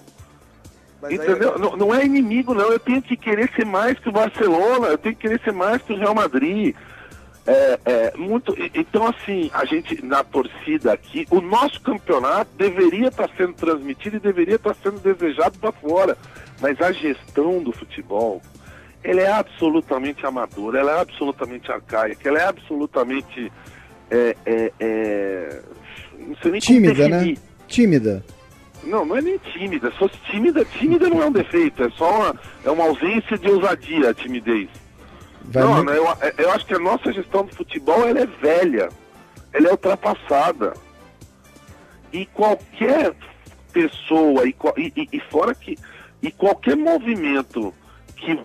[1.00, 1.54] Mas Entendeu?
[1.54, 1.60] Aí...
[1.60, 2.72] Não, não, é inimigo, não.
[2.72, 5.82] Eu tenho que querer ser mais que o Barcelona, eu tenho que querer ser mais
[5.82, 6.74] que o Real Madrid.
[7.46, 13.30] É, é, muito, então, assim, a gente, na torcida aqui, o nosso campeonato deveria estar
[13.38, 16.18] sendo transmitido e deveria estar sendo desejado para fora.
[16.60, 18.42] Mas a gestão do futebol,
[19.08, 23.50] ela é absolutamente amadora, ela é absolutamente arcaica, ela é absolutamente.
[24.10, 25.62] É, é, é,
[26.18, 27.34] não sei nem tímida, né?
[27.66, 28.24] Tímida.
[28.84, 29.90] Não, não é nem tímida.
[29.90, 33.48] Se fosse tímida, tímida não é um defeito, é só uma, é uma ausência de
[33.48, 34.68] ousadia a timidez.
[35.44, 38.90] Vai não, né, eu, eu acho que a nossa gestão do futebol ela é velha,
[39.54, 40.74] ela é ultrapassada.
[42.12, 43.14] E qualquer
[43.72, 45.78] pessoa, e, e, e fora que
[46.22, 47.72] E qualquer movimento
[48.16, 48.38] que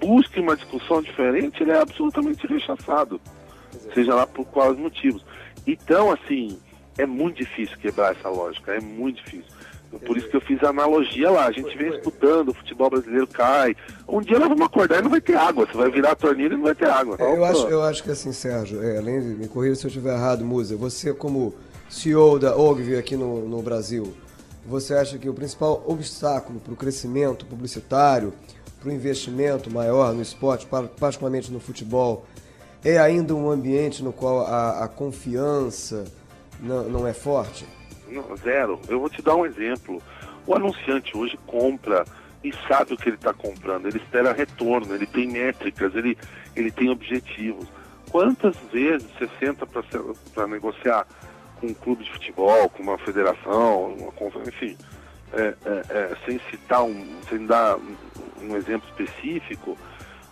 [0.00, 3.20] busque uma discussão diferente, ele é absolutamente rechaçado.
[3.94, 5.24] Seja lá por quais motivos.
[5.66, 6.58] Então, assim,
[6.98, 9.50] é muito difícil quebrar essa lógica, é muito difícil.
[10.06, 11.46] Por isso que eu fiz a analogia lá.
[11.46, 13.74] A gente vem escutando, o futebol brasileiro cai.
[14.08, 15.66] Um dia nós vamos acordar e não vai ter água.
[15.66, 17.16] Você vai virar a torneira e não vai ter água.
[17.18, 19.88] É, eu, acho, eu acho que assim, Sérgio, é, além de me corrigir se eu
[19.88, 21.54] estiver errado, Musa, você como
[21.88, 24.14] CEO da Ogvi aqui no, no Brasil,
[24.64, 28.32] você acha que o principal obstáculo para o crescimento publicitário,
[28.80, 30.66] para o investimento maior no esporte,
[30.98, 32.26] particularmente no futebol,
[32.82, 36.04] é ainda um ambiente no qual a, a confiança
[36.58, 37.66] não, não é forte?
[38.08, 38.80] Não, zero.
[38.88, 40.02] Eu vou te dar um exemplo.
[40.46, 42.04] O anunciante hoje compra
[42.42, 43.86] e sabe o que ele está comprando.
[43.86, 46.16] Ele espera retorno, ele tem métricas, ele,
[46.56, 47.68] ele tem objetivos.
[48.10, 51.06] Quantas vezes você senta para negociar
[51.60, 54.12] com um clube de futebol, com uma federação, uma
[54.48, 54.76] enfim,
[55.32, 57.78] é, é, é, sem citar um, sem dar
[58.42, 59.76] um exemplo específico,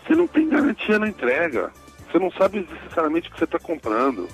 [0.07, 1.71] você não tem garantia na entrega.
[2.11, 4.29] Você não sabe necessariamente o que você está comprando.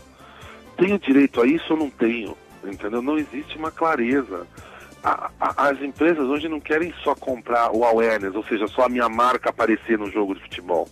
[0.76, 2.36] Tenho direito a isso ou não tenho?
[2.68, 3.02] entendeu?
[3.02, 4.46] Não existe uma clareza.
[5.02, 8.88] A, a, as empresas hoje não querem só comprar o awareness, ou seja, só a
[8.88, 10.88] minha marca aparecer no jogo de futebol.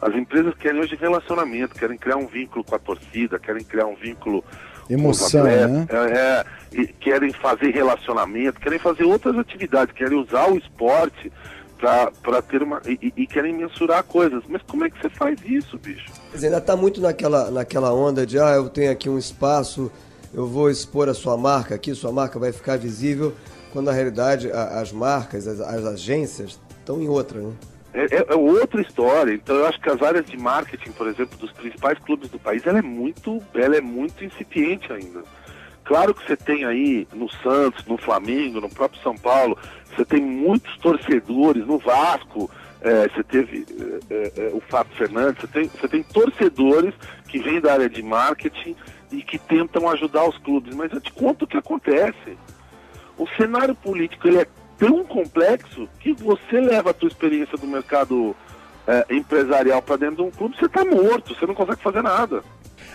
[0.00, 3.96] As empresas querem hoje relacionamento, querem criar um vínculo com a torcida, querem criar um
[3.96, 4.44] vínculo
[4.88, 5.86] Emoção, né?
[5.88, 6.44] É,
[6.80, 11.30] é, querem fazer relacionamento, querem fazer outras atividades, querem usar o esporte
[11.80, 12.80] para ter uma.
[12.86, 14.42] E, e, querem mensurar coisas.
[14.48, 16.06] Mas como é que você faz isso, bicho?
[16.32, 19.90] Mas ainda está muito naquela, naquela onda de, ah, eu tenho aqui um espaço
[20.32, 23.34] eu vou expor a sua marca aqui, sua marca vai ficar visível,
[23.72, 27.52] quando na realidade a, as marcas, as, as, agências estão em outra, né?
[27.92, 29.34] É, é, é, outra história.
[29.34, 32.64] Então eu acho que as áreas de marketing, por exemplo, dos principais clubes do país,
[32.64, 35.24] ela é muito, ela é muito incipiente ainda.
[35.90, 40.22] Claro que você tem aí no Santos, no Flamengo, no próprio São Paulo, você tem
[40.22, 42.48] muitos torcedores, no Vasco,
[42.80, 43.66] é, você teve
[44.08, 46.94] é, é, é o Fábio Fernandes, você tem, você tem torcedores
[47.26, 48.76] que vêm da área de marketing
[49.10, 52.38] e que tentam ajudar os clubes, mas eu te conto o que acontece.
[53.18, 54.46] O cenário político ele é
[54.78, 58.36] tão complexo que você leva a tua experiência do mercado
[58.86, 62.44] é, empresarial para dentro de um clube, você está morto, você não consegue fazer nada.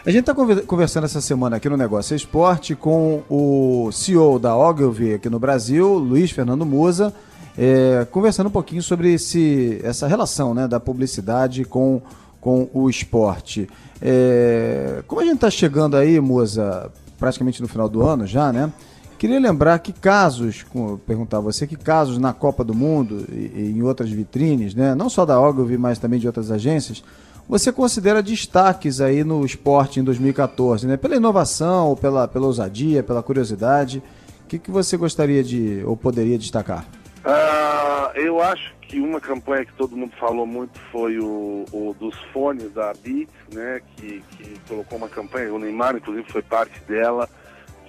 [0.05, 5.15] A gente está conversando essa semana aqui no Negócio Esporte com o CEO da Ogilvy
[5.15, 7.13] aqui no Brasil, Luiz Fernando Musa,
[7.57, 12.01] é, conversando um pouquinho sobre esse, essa relação né, da publicidade com,
[12.39, 13.67] com o esporte.
[14.01, 18.71] É, como a gente está chegando aí, Moza, praticamente no final do ano já, né?
[19.17, 20.65] Queria lembrar que casos,
[21.07, 24.93] perguntar a você, que casos na Copa do Mundo e, e em outras vitrines, né?
[24.93, 27.01] Não só da Ogilvy, mas também de outras agências,
[27.47, 30.97] você considera destaques aí no esporte em 2014, né?
[30.97, 34.01] Pela inovação, pela, pela ousadia, pela curiosidade.
[34.43, 36.85] O que, que você gostaria de ou poderia destacar?
[37.25, 42.15] Uh, eu acho que uma campanha que todo mundo falou muito foi o, o dos
[42.31, 43.81] fones da Beats, né?
[43.95, 47.27] Que, que colocou uma campanha, o Neymar inclusive foi parte dela,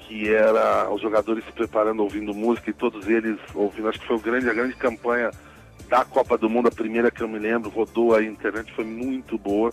[0.07, 3.88] que era os jogadores se preparando ouvindo música e todos eles ouvindo.
[3.88, 5.31] Acho que foi grande, a grande campanha
[5.88, 9.38] da Copa do Mundo, a primeira que eu me lembro, rodou a internet, foi muito
[9.38, 9.72] boa.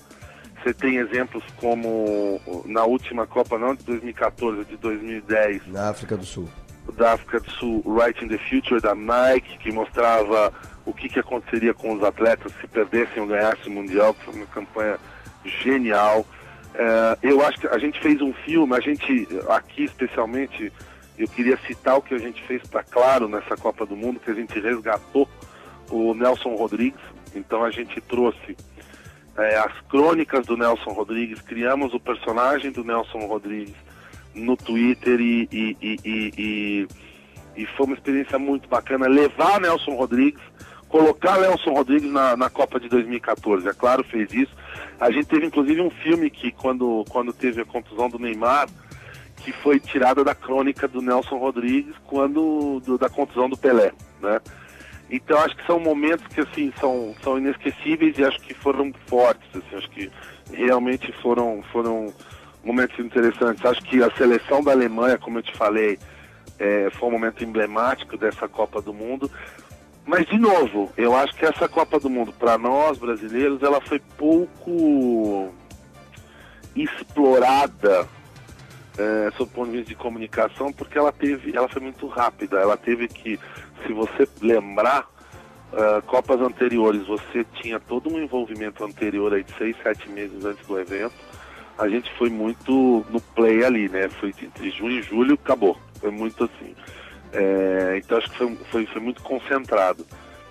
[0.62, 5.68] Você tem exemplos como na última Copa, não de 2014, de 2010.
[5.68, 6.48] Na África do Sul
[6.92, 10.54] da África do Sul, Right in the Future, da Nike, que mostrava
[10.86, 14.36] o que, que aconteceria com os atletas se perdessem ou ganhassem o Mundial, que foi
[14.36, 15.00] uma campanha
[15.46, 16.26] genial.
[16.76, 20.72] É, eu acho que a gente fez um filme, a gente, aqui especialmente,
[21.18, 24.32] eu queria citar o que a gente fez para Claro nessa Copa do Mundo, que
[24.32, 25.28] a gente resgatou
[25.94, 27.00] o Nelson Rodrigues,
[27.36, 28.58] então a gente trouxe
[29.38, 33.76] é, as crônicas do Nelson Rodrigues, criamos o personagem do Nelson Rodrigues,
[34.34, 36.88] no Twitter e, e, e,
[37.56, 40.42] e, foi uma experiência muito bacana levar Nelson Rodrigues,
[40.90, 43.68] colocar Nelson Rodrigues na, na Copa de 2014.
[43.68, 44.56] É claro, fez isso.
[45.00, 48.68] A gente teve inclusive um filme que quando, quando teve a contusão do Neymar,
[49.38, 54.42] que foi tirada da crônica do Nelson Rodrigues quando do, da contusão do Pelé, né?
[55.10, 59.48] Então acho que são momentos que assim são, são inesquecíveis e acho que foram fortes,
[59.56, 60.12] assim, acho que
[60.52, 62.14] realmente foram foram
[62.64, 63.64] momentos interessantes.
[63.66, 66.00] Acho que a seleção da Alemanha, como eu te falei,
[66.58, 69.30] é, foi um momento emblemático dessa Copa do Mundo.
[70.06, 74.00] Mas, de novo, eu acho que essa Copa do Mundo, para nós brasileiros, ela foi
[74.18, 75.54] pouco
[76.76, 78.08] explorada
[78.98, 82.60] é, sob o ponto de vista de comunicação, porque ela teve, ela foi muito rápida.
[82.60, 83.40] Ela teve que,
[83.86, 85.08] se você lembrar,
[85.72, 90.66] uh, Copas anteriores, você tinha todo um envolvimento anterior aí de seis, sete meses antes
[90.66, 91.14] do evento
[91.78, 94.08] a gente foi muito no play ali, né?
[94.10, 95.78] Foi entre junho e julho, acabou.
[96.00, 96.76] Foi muito assim.
[97.32, 100.06] É, então acho que foi, foi, foi, muito concentrado.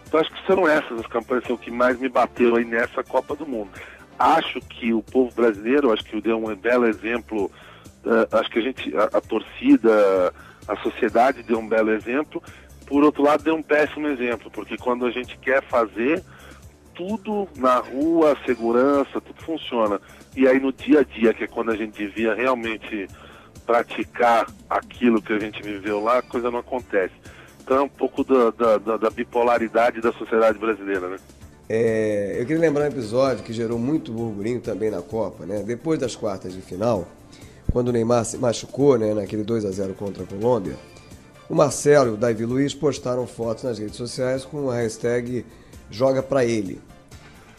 [0.06, 3.46] Então acho que são essas as campanhas que mais me bateu aí nessa Copa do
[3.46, 3.70] Mundo.
[4.18, 7.50] Acho que o povo brasileiro, acho que deu um belo exemplo,
[8.04, 10.35] uh, acho que a gente, a, a torcida,
[10.66, 12.42] a sociedade deu um belo exemplo,
[12.83, 16.23] por outro lado deu um péssimo exemplo, porque quando a gente quer fazer,
[16.95, 20.01] tudo na rua, segurança, tudo funciona.
[20.37, 23.09] E aí no dia a dia, que é quando a gente devia realmente
[23.66, 27.14] praticar aquilo que a gente viveu lá, a coisa não acontece.
[27.62, 31.16] Então é um pouco da, da, da, da bipolaridade da sociedade brasileira, né?
[31.68, 35.62] É, eu queria lembrar um episódio que gerou muito burburinho também na Copa, né?
[35.62, 37.09] Depois das quartas de final,
[37.73, 40.77] quando o Neymar se machucou, né, naquele 2 a 0 contra a Colômbia,
[41.53, 45.45] o Marcelo e o Davi Luiz postaram fotos nas redes sociais com a hashtag
[45.91, 46.81] Joga Pra Ele.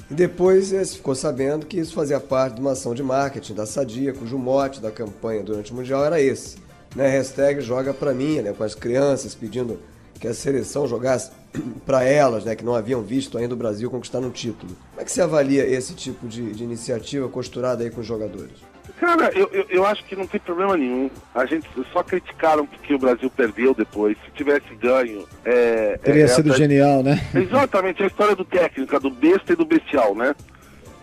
[0.09, 3.67] E depois se ficou sabendo que isso fazia parte de uma ação de marketing da
[3.67, 6.57] Sadia, cujo mote da campanha durante o Mundial era esse.
[6.95, 7.07] Né?
[7.07, 8.51] Hashtag Joga Pra Mim, né?
[8.51, 9.79] com as crianças pedindo
[10.19, 11.29] que a seleção jogasse
[11.85, 14.75] para elas, né, que não haviam visto ainda o Brasil conquistar um título.
[14.89, 18.72] Como é que você avalia esse tipo de, de iniciativa costurada aí com os jogadores?
[18.99, 21.09] Cara, eu, eu, eu, acho que não tem problema nenhum.
[21.33, 24.17] A gente só criticaram porque o Brasil perdeu depois.
[24.25, 25.27] Se tivesse ganho.
[25.45, 27.19] É, Teria é, sido genial, né?
[27.33, 30.35] Exatamente, a história do técnico, do besta e do bestial, né?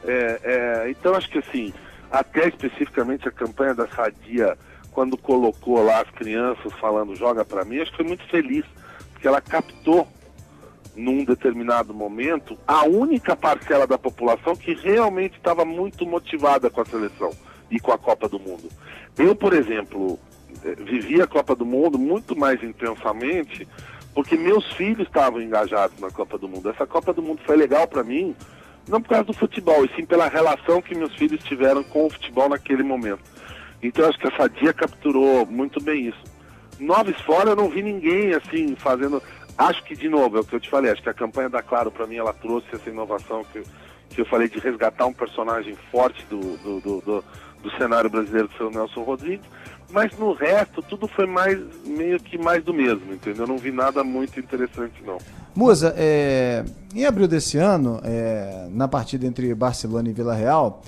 [0.05, 1.73] É, é, então acho que assim,
[2.11, 4.57] até especificamente a campanha da Sadia,
[4.93, 8.65] quando colocou lá as crianças falando joga para mim, acho que foi muito feliz
[9.13, 10.09] porque ela captou
[10.97, 16.85] num determinado momento a única parcela da população que realmente estava muito motivada com a
[16.85, 17.31] seleção
[17.71, 18.69] e com a Copa do Mundo.
[19.19, 20.19] Eu, por exemplo,
[20.65, 23.67] eh, vivi a Copa do Mundo muito mais intensamente
[24.15, 26.69] porque meus filhos estavam engajados na Copa do Mundo.
[26.69, 28.35] Essa Copa do Mundo foi legal para mim,
[28.89, 32.11] não por causa do futebol, e sim pela relação que meus filhos tiveram com o
[32.11, 33.23] futebol naquele momento.
[33.83, 36.23] Então acho que a Sadia capturou muito bem isso.
[36.79, 39.23] Noves fora eu não vi ninguém assim fazendo.
[39.57, 41.63] Acho que, de novo, é o que eu te falei, acho que a campanha da
[41.63, 43.63] Claro, para mim, ela trouxe essa inovação que,
[44.09, 47.25] que eu falei de resgatar um personagem forte do, do, do, do,
[47.63, 49.47] do cenário brasileiro, que foi Nelson Rodrigues.
[49.91, 53.43] Mas no resto, tudo foi mais meio que mais do mesmo, entendeu?
[53.45, 55.19] Eu não vi nada muito interessante, não.
[55.55, 60.83] Musa, é, em abril desse ano, é, na partida entre Barcelona e Vila Real,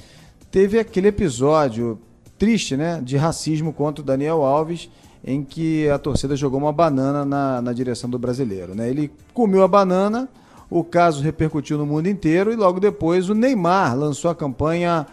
[0.50, 1.98] teve aquele episódio
[2.38, 4.88] triste, né, de racismo contra o Daniel Alves
[5.24, 8.74] em que a torcida jogou uma banana na, na direção do brasileiro.
[8.74, 8.88] Né?
[8.90, 10.28] Ele comeu a banana,
[10.68, 15.06] o caso repercutiu no mundo inteiro e logo depois o Neymar lançou a campanha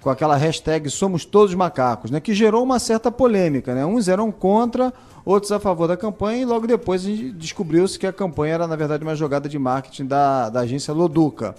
[0.00, 2.20] com aquela hashtag Somos Todos Macacos, né?
[2.20, 3.74] que gerou uma certa polêmica.
[3.74, 3.84] Né?
[3.84, 4.92] Uns eram contra,
[5.24, 9.02] outros a favor da campanha e logo depois descobriu-se que a campanha era, na verdade,
[9.02, 11.54] uma jogada de marketing da, da agência Loduca.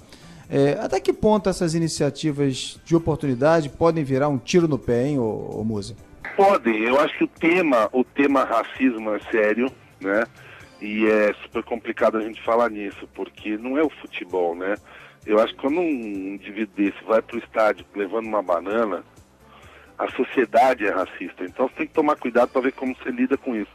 [0.50, 5.20] É, até que ponto essas iniciativas de oportunidade podem virar um tiro no pé, hein,
[5.20, 5.96] ô, ô Musa?
[6.40, 6.84] podem.
[6.84, 10.24] Eu acho que o tema, o tema racismo é sério, né?
[10.82, 14.76] E é super complicado a gente falar nisso, porque não é o futebol, né?
[15.26, 19.04] Eu acho que quando um indivíduo desse vai para o estádio levando uma banana,
[19.98, 21.44] a sociedade é racista.
[21.44, 23.72] Então você tem que tomar cuidado para ver como você lida com isso.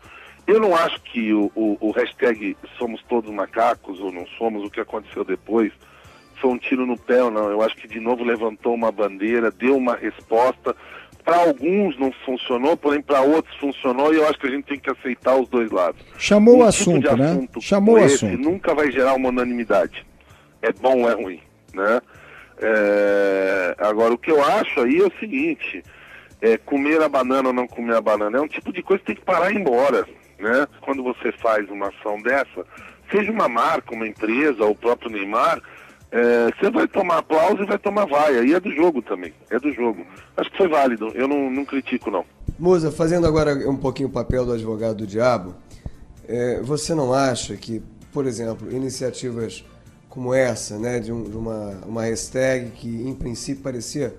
[0.46, 4.70] Eu não acho que o, o, o, hashtag somos todos macacos ou não somos, o
[4.70, 5.72] que aconteceu depois,
[6.40, 7.50] foi um tiro no pé ou não.
[7.50, 10.76] Eu acho que de novo levantou uma bandeira, deu uma resposta,
[11.24, 14.78] para alguns não funcionou, porém para outros funcionou e eu acho que a gente tem
[14.78, 16.04] que aceitar os dois lados.
[16.18, 17.30] Chamou um o tipo assunto, né?
[17.30, 18.38] Assunto Chamou o assunto.
[18.38, 20.04] Nunca vai gerar uma unanimidade.
[20.64, 21.40] É bom ou é ruim,
[21.74, 22.00] né?
[22.58, 23.74] É...
[23.78, 25.82] Agora o que eu acho aí é o seguinte:
[26.40, 29.06] é, comer a banana ou não comer a banana é um tipo de coisa que
[29.06, 30.06] tem que parar e ir embora,
[30.38, 30.66] né?
[30.80, 32.64] Quando você faz uma ação dessa,
[33.10, 35.60] seja uma marca, uma empresa, ou o próprio Neymar,
[36.10, 38.44] é, você vai tomar aplauso e vai tomar vaia.
[38.44, 39.32] E é do jogo também.
[39.50, 40.06] É do jogo.
[40.36, 41.08] Acho que foi válido.
[41.14, 42.24] Eu não, não critico, não.
[42.58, 45.56] Musa, fazendo agora um pouquinho o papel do advogado do diabo,
[46.28, 49.64] é, você não acha que, por exemplo, iniciativas
[50.14, 54.14] como essa, né, de, um, de uma, uma hashtag que em princípio parecia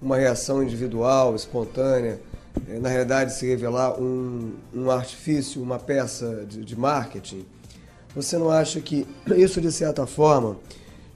[0.00, 2.18] uma reação individual, espontânea,
[2.66, 7.44] é, na realidade se revelar um, um artifício, uma peça de, de marketing,
[8.16, 10.56] você não acha que isso, de certa forma,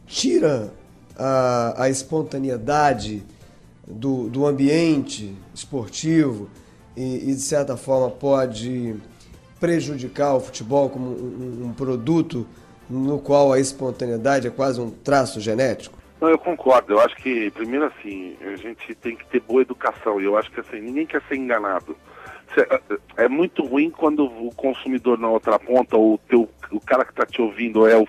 [0.07, 0.73] tira
[1.17, 3.25] a, a espontaneidade
[3.87, 6.51] do, do ambiente esportivo
[6.95, 8.97] e, e, de certa forma, pode
[9.59, 12.47] prejudicar o futebol como um, um, produto
[12.89, 15.99] no qual a espontaneidade é quase um traço genético?
[16.21, 16.95] Não, eu concordo.
[16.95, 20.21] Eu acho que, primeiro assim, a gente tem que ter boa educação.
[20.21, 21.97] E eu acho que assim, ninguém quer ser enganado.
[22.57, 27.05] É, é muito ruim quando o consumidor na outra ponta, ou o, teu, o cara
[27.05, 28.09] que está te ouvindo, é o,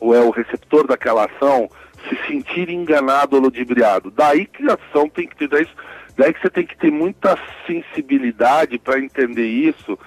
[0.00, 1.68] ou é o receptor daquela ação
[2.08, 4.10] se sentir enganado ou ludibriado.
[4.10, 5.68] Daí que a ação tem que ter, daí,
[6.16, 9.98] daí que você tem que ter muita sensibilidade para entender isso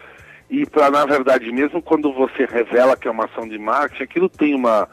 [0.54, 4.30] e para, na verdade, mesmo quando você revela que é uma ação de marketing, aquilo
[4.30, 4.88] tem uma,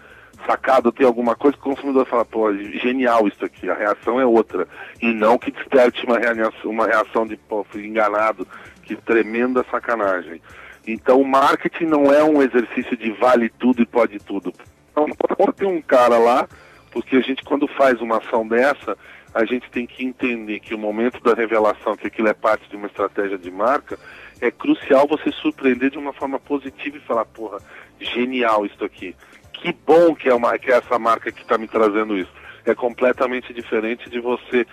[0.47, 4.25] sacado, tem alguma coisa que o consumidor fala, pô, genial isso aqui, a reação é
[4.25, 4.67] outra.
[5.03, 8.49] E não que desperte uma reação, uma reação de, pô, fui enganado,
[8.85, 10.41] que tremenda sacanagem.
[10.87, 14.55] Então o marketing não é um exercício de vale tudo e pode tudo.
[14.91, 15.07] Então,
[15.53, 16.49] tem um cara lá,
[16.91, 18.97] porque a gente quando faz uma ação dessa,
[19.35, 22.77] a gente tem que entender que o momento da revelação, que aquilo é parte de
[22.77, 23.99] uma estratégia de marca,
[24.41, 27.59] é crucial você surpreender de uma forma positiva e falar, porra,
[28.01, 29.15] genial isso aqui.
[29.53, 32.31] Que bom que é, uma, que é essa marca que está me trazendo isso.
[32.65, 34.67] É completamente diferente de você,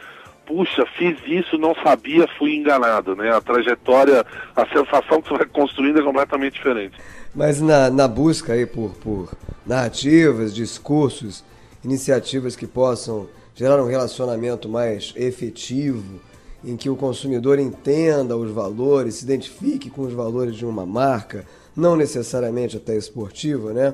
[0.46, 3.30] puxa, fiz isso, não sabia, fui enganado, né?
[3.36, 6.98] A trajetória, a sensação que você vai construindo é completamente diferente.
[7.36, 9.30] Mas na, na busca aí por, por
[9.66, 11.44] narrativas, discursos,
[11.84, 16.22] iniciativas que possam gerar um relacionamento mais efetivo,
[16.64, 21.46] em que o consumidor entenda os valores, se identifique com os valores de uma marca,
[21.76, 23.94] não necessariamente até esportiva, né?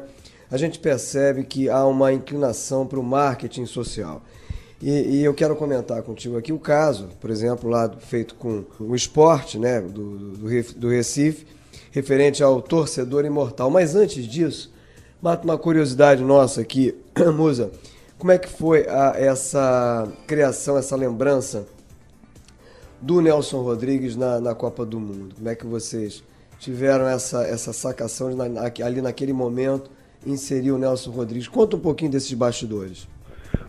[0.49, 4.21] A gente percebe que há uma inclinação para o marketing social.
[4.81, 8.93] E, e, eu quero comentar contigo aqui o caso, por exemplo, lá feito com o
[8.93, 11.47] esporte né, do, do, do Recife,
[11.89, 13.69] referente ao torcedor imortal.
[13.69, 14.73] Mas antes disso,
[15.21, 16.93] mata uma curiosidade nossa aqui,
[17.33, 17.71] Musa.
[18.19, 21.65] Como é que foi a, essa criação, essa lembrança
[23.03, 25.35] do Nelson Rodrigues na, na Copa do Mundo?
[25.35, 26.23] Como é que vocês
[26.57, 29.91] tiveram essa, essa sacação de, na, ali naquele momento
[30.25, 31.49] inserir o Nelson Rodrigues?
[31.49, 33.05] Conta um pouquinho desses bastidores.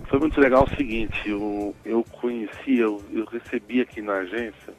[0.08, 4.72] Foi muito legal o seguinte, eu, eu conheci, eu, eu recebi aqui na agência,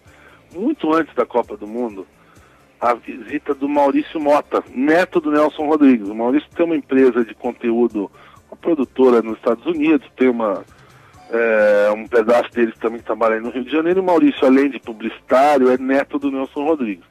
[0.53, 2.08] muito antes da Copa do Mundo,
[2.80, 6.08] a visita do Maurício Mota, neto do Nelson Rodrigues.
[6.08, 8.10] O Maurício tem uma empresa de conteúdo,
[8.49, 10.64] uma produtora nos Estados Unidos, tem uma
[11.32, 13.99] é, um pedaço deles também trabalha no Rio de Janeiro.
[13.99, 17.05] E o Maurício, além de publicitário, é neto do Nelson Rodrigues.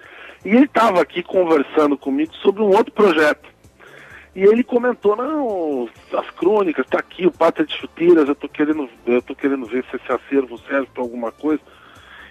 [0.45, 3.49] E ele estava aqui conversando comigo sobre um outro projeto.
[4.35, 5.89] E ele comentou, não,
[6.19, 9.85] as crônicas, está aqui o Pátria de Chuteiras, eu estou querendo, eu tô querendo ver
[9.89, 11.63] se esse acervo serve para alguma coisa.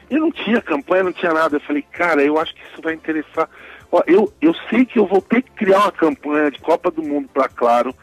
[0.09, 1.55] E não tinha campanha, não tinha nada.
[1.55, 3.49] Eu falei, cara, eu acho que isso vai interessar.
[3.91, 7.01] Ó, eu, eu sei que eu vou ter que criar uma campanha de Copa do
[7.01, 7.95] Mundo para Claro,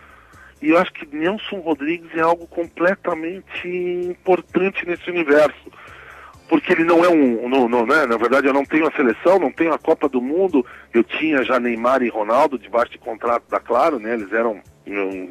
[0.62, 5.70] e eu acho que Nelson Rodrigues é algo completamente importante nesse universo.
[6.48, 7.48] Porque ele não é um.
[7.48, 8.06] Não, não, né?
[8.06, 10.66] Na verdade, eu não tenho a seleção, não tenho a Copa do Mundo.
[10.92, 14.14] Eu tinha já Neymar e Ronaldo debaixo de contrato da Claro, né?
[14.14, 14.61] Eles eram.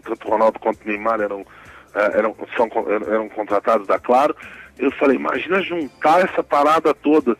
[0.03, 1.45] Tanto Ronaldo quanto Neymar eram,
[1.93, 4.33] eh, eram, são, eram contratados da Claro.
[4.77, 7.35] Eu falei, imagina juntar essa parada toda.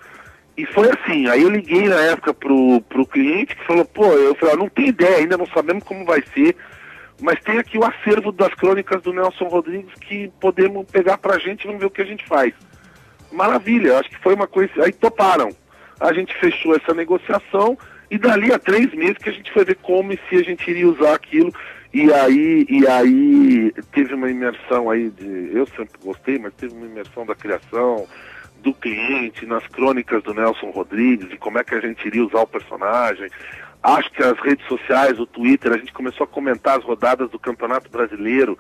[0.58, 4.36] E foi assim, aí eu liguei na época pro, pro cliente que falou, pô, eu
[4.36, 6.54] falei, ah, não tem ideia, ainda não sabemos como vai ser
[7.20, 11.64] mas tem aqui o acervo das crônicas do Nelson Rodrigues que podemos pegar pra gente
[11.64, 12.54] e vamos ver o que a gente faz.
[13.32, 14.72] Maravilha, acho que foi uma coisa.
[14.84, 15.50] Aí toparam.
[16.00, 17.78] A gente fechou essa negociação
[18.10, 20.70] e dali a três meses que a gente foi ver como e se a gente
[20.70, 21.54] iria usar aquilo.
[21.94, 25.52] E aí, e aí teve uma imersão aí de.
[25.54, 28.08] Eu sempre gostei, mas teve uma imersão da criação,
[28.62, 32.42] do cliente, nas crônicas do Nelson Rodrigues, de como é que a gente iria usar
[32.42, 33.30] o personagem.
[33.82, 37.40] Acho que as redes sociais, o Twitter, a gente começou a comentar as rodadas do
[37.40, 38.58] Campeonato Brasileiro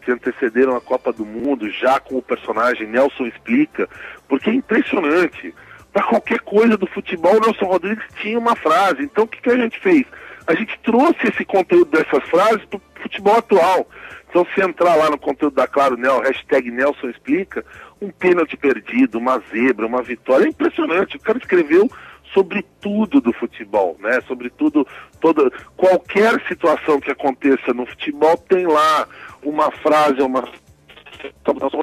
[0.00, 3.88] que antecederam a Copa do Mundo, já com o personagem Nelson Explica,
[4.28, 5.54] porque é impressionante.
[5.92, 9.02] Para qualquer coisa do futebol, Nelson Rodrigues tinha uma frase.
[9.02, 10.06] Então o que, que a gente fez?
[10.46, 13.86] A gente trouxe esse conteúdo dessas frases para o futebol atual.
[14.28, 17.62] Então, se entrar lá no conteúdo da Claro Nel, hashtag Nelson Explica,
[18.00, 21.16] um pênalti perdido, uma zebra, uma vitória, é impressionante.
[21.16, 21.90] O cara escreveu
[22.32, 24.20] sobre tudo do futebol, né?
[24.26, 24.86] Sobre tudo,
[25.20, 29.06] toda, qualquer situação que aconteça no futebol tem lá
[29.42, 30.48] uma frase, uma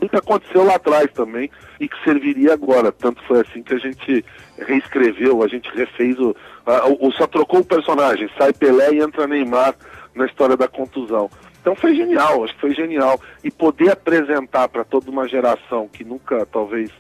[0.09, 2.91] que aconteceu lá atrás também e que serviria agora.
[2.91, 4.25] Tanto foi assim que a gente
[4.57, 6.35] reescreveu, a gente refez o,
[6.65, 9.75] a, o só trocou o personagem, sai Pelé e entra Neymar
[10.13, 11.29] na história da contusão.
[11.61, 13.19] Então foi genial, acho que foi genial.
[13.43, 16.91] E poder apresentar para toda uma geração que nunca, talvez,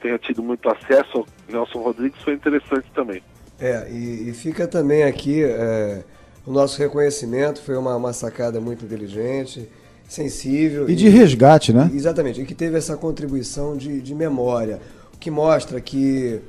[0.00, 3.22] tenha tido muito acesso ao Nelson Rodrigues foi interessante também.
[3.58, 6.02] É, e, e fica também aqui é,
[6.46, 9.68] o nosso reconhecimento, foi uma, uma sacada muito inteligente,
[10.08, 10.88] sensível.
[10.88, 11.90] E, e de resgate, né?
[11.92, 14.80] Exatamente, e que teve essa contribuição de, de memória,
[15.14, 16.40] o que mostra que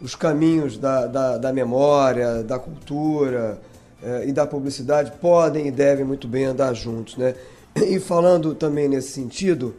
[0.00, 3.60] os caminhos da, da, da memória, da cultura
[4.02, 7.34] é, e da publicidade podem e devem muito bem andar juntos, né?
[7.76, 9.74] E falando também nesse sentido,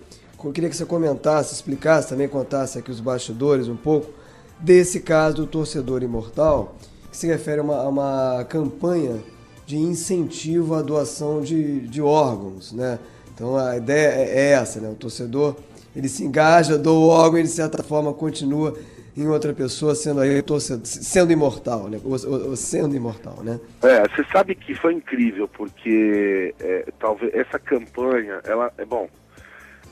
[0.47, 4.11] eu queria que você comentasse, explicasse, também contasse aqui os bastidores um pouco
[4.59, 6.75] desse caso do torcedor imortal,
[7.09, 9.19] que se refere a uma, a uma campanha
[9.65, 12.99] de incentivo à doação de, de órgãos, né?
[13.33, 14.89] Então a ideia é essa, né?
[14.89, 15.55] O torcedor
[15.95, 18.75] ele se engaja, doa o órgão e de certa forma continua
[19.15, 21.99] em outra pessoa sendo aí torcedor, sendo imortal, né?
[22.03, 23.59] Ou, ou, sendo imortal, né?
[23.83, 29.07] É, você sabe que foi incrível porque é, talvez essa campanha, ela é bom,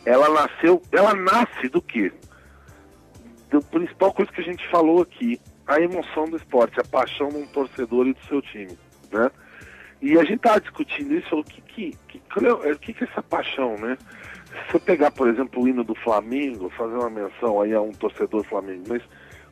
[0.05, 2.11] ela nasceu, ela nasce do quê?
[3.49, 7.37] Do principal coisa que a gente falou aqui, a emoção do esporte, a paixão de
[7.37, 8.77] um torcedor e do seu time,
[9.11, 9.29] né?
[10.01, 12.19] E a gente tava discutindo isso, o que que, que,
[12.79, 13.97] que, que é essa paixão, né?
[14.69, 17.91] Se eu pegar, por exemplo, o hino do Flamengo, fazer uma menção aí a um
[17.91, 19.01] torcedor Flamengo, mas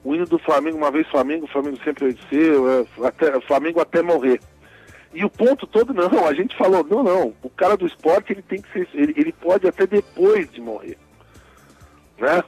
[0.04, 4.02] o hino do Flamengo, uma vez Flamengo, Flamengo sempre vai ser, é, até, Flamengo até
[4.02, 4.39] morrer.
[5.14, 8.43] E o ponto todo, não, a gente falou, não, não, o cara do esporte ele
[8.43, 10.97] tem que ser, ele, ele pode até depois de morrer.
[12.18, 12.43] Né?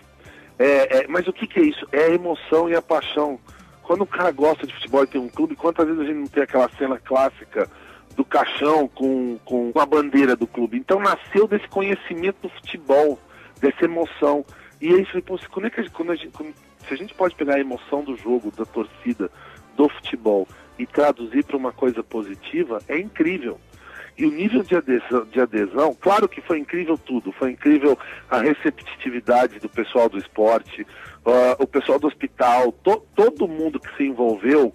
[0.60, 1.88] É, é, mas o que, que é isso?
[1.92, 3.40] É a emoção e a paixão.
[3.82, 6.28] Quando o cara gosta de futebol e tem um clube, quantas vezes a gente não
[6.28, 7.68] tem aquela cena clássica
[8.16, 10.78] do caixão com, com a bandeira do clube.
[10.78, 13.18] Então nasceu desse conhecimento do futebol,
[13.60, 14.46] dessa emoção.
[14.80, 16.32] E aí falei, pô, quando é que a gente, quando a gente,
[16.88, 19.32] se a gente pode pegar a emoção do jogo, da torcida,
[19.76, 20.48] do futebol
[20.82, 23.60] e traduzir para uma coisa positiva, é incrível.
[24.18, 27.98] E o nível de adesão, de adesão, claro que foi incrível tudo, foi incrível
[28.30, 33.96] a receptividade do pessoal do esporte, uh, o pessoal do hospital, to, todo mundo que
[33.96, 34.74] se envolveu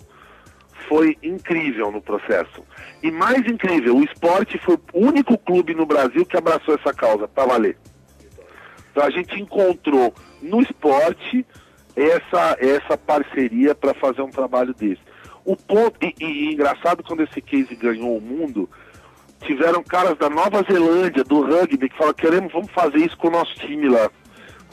[0.88, 2.64] foi incrível no processo.
[3.02, 7.26] E mais incrível, o esporte foi o único clube no Brasil que abraçou essa causa,
[7.26, 7.76] para valer.
[8.92, 11.44] Então a gente encontrou no esporte
[11.96, 15.05] essa, essa parceria para fazer um trabalho desse.
[15.46, 18.68] O ponto, e, e, engraçado quando esse case ganhou o mundo,
[19.42, 23.30] tiveram caras da Nova Zelândia, do rugby, que falaram, queremos, vamos fazer isso com o
[23.30, 24.10] nosso time lá.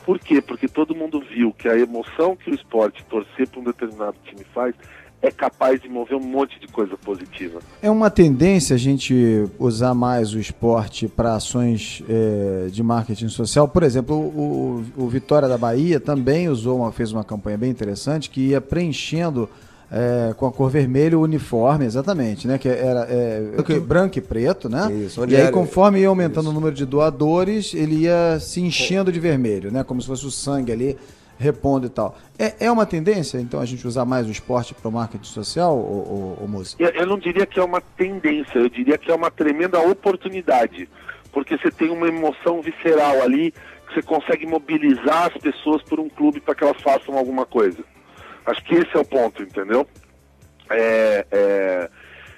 [0.04, 0.42] Por quê?
[0.42, 4.44] Porque todo mundo viu que a emoção que o esporte torcer para um determinado time
[4.52, 4.74] faz
[5.22, 7.60] é capaz de mover um monte de coisa positiva.
[7.82, 13.66] É uma tendência a gente usar mais o esporte para ações é, de marketing social.
[13.70, 18.30] Por exemplo, o, o, Vitória da Bahia também usou uma, fez uma campanha bem interessante
[18.30, 19.50] que ia preenchendo
[19.92, 22.58] é, com a cor vermelha o uniforme, exatamente, né?
[22.58, 24.92] Que era é, branco e preto, né?
[24.92, 26.52] Isso, e aí, conforme ia aumentando Isso.
[26.52, 29.84] o número de doadores, ele ia se enchendo de vermelho, né?
[29.84, 30.98] Como se fosse o sangue ali
[31.38, 32.18] repondo e tal.
[32.38, 35.78] É, é uma tendência, então, a gente usar mais o esporte para o marketing social,
[35.78, 39.16] ou, ou, ou Eu, eu não diria que é uma tendência, eu diria que é
[39.16, 40.90] uma tremenda oportunidade,
[41.32, 43.54] porque você tem uma emoção visceral ali,
[43.88, 47.84] que você consegue mobilizar as pessoas por um clube para que elas façam alguma coisa.
[48.46, 49.88] Acho que esse é o ponto, entendeu?
[50.70, 51.89] É, é,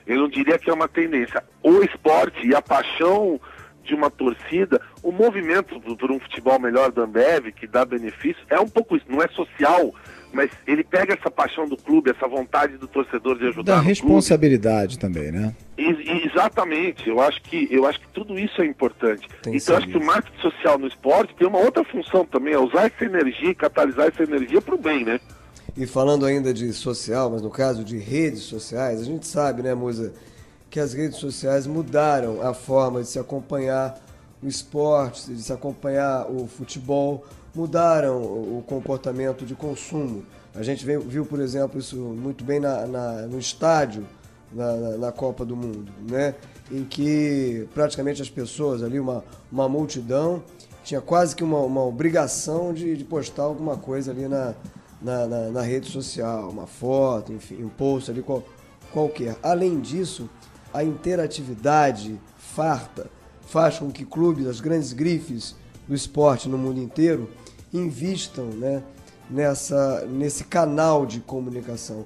[0.06, 1.44] eu não diria que é uma tendência.
[1.64, 3.40] O esporte e a paixão
[3.84, 8.60] de uma torcida, o movimento por um futebol melhor da Ambev, que dá benefício, é
[8.60, 9.94] um pouco isso, não é social,
[10.34, 13.76] mas ele pega essa paixão do clube, essa vontade do torcedor de ajudar.
[13.76, 15.14] Da responsabilidade clube.
[15.14, 15.56] também, né?
[15.78, 19.28] E, exatamente, eu acho que eu acho que tudo isso é importante.
[19.42, 22.54] Tem então eu acho que o marketing social no esporte tem uma outra função também,
[22.54, 25.20] é usar essa energia e catalisar essa energia para o bem, né?
[25.78, 29.74] E falando ainda de social, mas no caso de redes sociais, a gente sabe, né,
[29.74, 30.14] Musa,
[30.70, 34.02] que as redes sociais mudaram a forma de se acompanhar
[34.42, 40.24] o esporte, de se acompanhar o futebol, mudaram o comportamento de consumo.
[40.54, 44.06] A gente viu, por exemplo, isso muito bem na, na no estádio,
[44.54, 46.36] na, na, Copa do Mundo, né?
[46.72, 50.42] em que praticamente as pessoas ali, uma, uma multidão,
[50.86, 54.54] tinha quase que uma, uma obrigação de, de postar alguma coisa ali na,
[55.02, 58.44] na, na, na, rede social, uma foto, enfim, um post ali qual,
[58.92, 59.38] qualquer.
[59.44, 60.30] Além disso,
[60.74, 63.10] a interatividade farta
[63.42, 65.56] faz com que clubes, as grandes grifes
[65.88, 67.30] do esporte no mundo inteiro,
[67.74, 68.84] invistam né,
[69.30, 72.06] nessa, nesse canal de comunicação.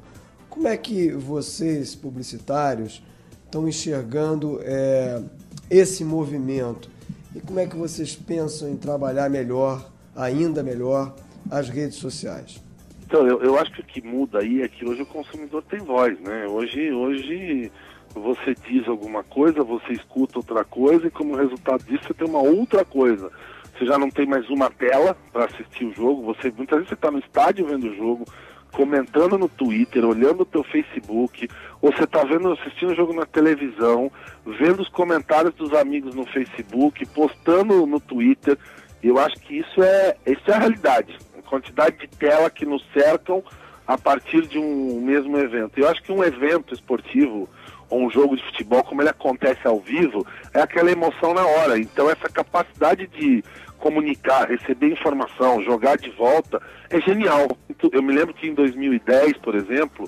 [0.50, 3.04] Como é que vocês, publicitários,
[3.46, 5.22] estão enxergando é,
[5.70, 6.90] esse movimento?
[7.36, 11.16] E como é que vocês pensam em trabalhar melhor, ainda melhor,
[11.50, 12.62] as redes sociais?
[13.10, 15.80] Então, eu, eu acho que o que muda aí é que hoje o consumidor tem
[15.80, 16.46] voz, né?
[16.48, 17.72] Hoje, hoje
[18.14, 22.44] você diz alguma coisa, você escuta outra coisa e como resultado disso você tem uma
[22.44, 23.32] outra coisa.
[23.74, 26.94] Você já não tem mais uma tela para assistir o jogo, você muitas vezes você
[26.94, 28.26] está no estádio vendo o jogo,
[28.72, 31.50] comentando no Twitter, olhando o teu Facebook,
[31.82, 34.12] ou você está vendo, assistindo o jogo na televisão,
[34.46, 38.56] vendo os comentários dos amigos no Facebook, postando no Twitter.
[39.02, 41.18] Eu acho que isso é, isso é a realidade.
[41.50, 43.44] Quantidade de tela que nos cercam
[43.88, 45.80] a partir de um mesmo evento.
[45.80, 47.50] Eu acho que um evento esportivo
[47.90, 51.80] ou um jogo de futebol, como ele acontece ao vivo, é aquela emoção na hora.
[51.80, 53.44] Então essa capacidade de
[53.80, 57.48] comunicar, receber informação, jogar de volta, é genial.
[57.92, 60.08] Eu me lembro que em 2010, por exemplo,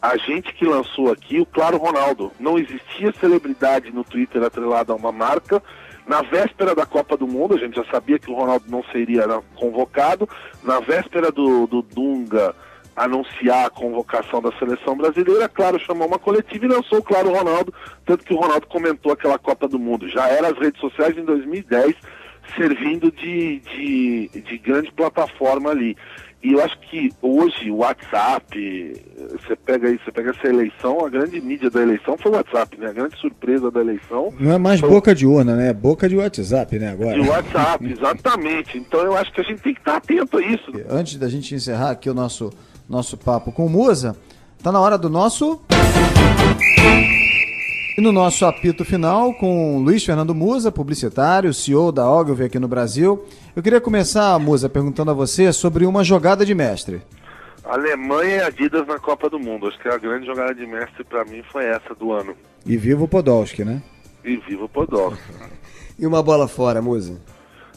[0.00, 2.32] a gente que lançou aqui o Claro Ronaldo.
[2.38, 5.62] Não existia celebridade no Twitter atrelada a uma marca,
[6.08, 9.24] na véspera da Copa do Mundo, a gente já sabia que o Ronaldo não seria
[9.54, 10.26] convocado,
[10.64, 12.54] na véspera do, do Dunga
[12.96, 17.72] anunciar a convocação da seleção brasileira, claro, chamou uma coletiva e lançou, claro, o Ronaldo,
[18.04, 20.08] tanto que o Ronaldo comentou aquela Copa do Mundo.
[20.08, 21.94] Já era as redes sociais em 2010,
[22.56, 25.96] servindo de, de, de grande plataforma ali.
[26.42, 31.08] E eu acho que hoje o WhatsApp, você pega aí, você pega essa eleição, a
[31.08, 32.88] grande mídia da eleição foi o WhatsApp, né?
[32.88, 34.32] A grande surpresa da eleição.
[34.38, 34.88] Não é mais foi...
[34.88, 35.70] boca de urna, né?
[35.70, 36.92] É boca de WhatsApp, né?
[36.92, 37.20] Agora.
[37.20, 38.78] De WhatsApp, exatamente.
[38.78, 40.70] Então eu acho que a gente tem que estar atento a isso.
[40.88, 42.52] Antes da gente encerrar aqui o nosso,
[42.88, 44.16] nosso papo com o Musa,
[44.62, 45.60] tá na hora do nosso.
[47.98, 52.68] E no nosso apito final, com Luiz Fernando Musa, publicitário, CEO da Ogilvy aqui no
[52.68, 53.26] Brasil.
[53.56, 57.02] Eu queria começar, Musa, perguntando a você sobre uma jogada de mestre.
[57.64, 59.66] Alemanha e Adidas na Copa do Mundo.
[59.66, 62.36] Acho que a grande jogada de mestre para mim foi essa do ano.
[62.64, 63.82] E viva o Podolski, né?
[64.24, 65.32] E viva o Podolski.
[65.98, 67.20] e uma bola fora, Musa?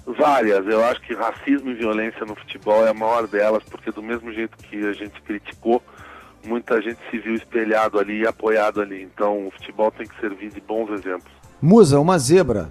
[0.05, 0.67] Várias.
[0.67, 4.31] Eu acho que racismo e violência no futebol é a maior delas, porque do mesmo
[4.31, 5.81] jeito que a gente criticou
[6.45, 9.03] muita gente se viu espelhado ali e apoiado ali.
[9.03, 11.31] Então o futebol tem que servir de bons exemplos.
[11.61, 12.69] Musa, uma zebra.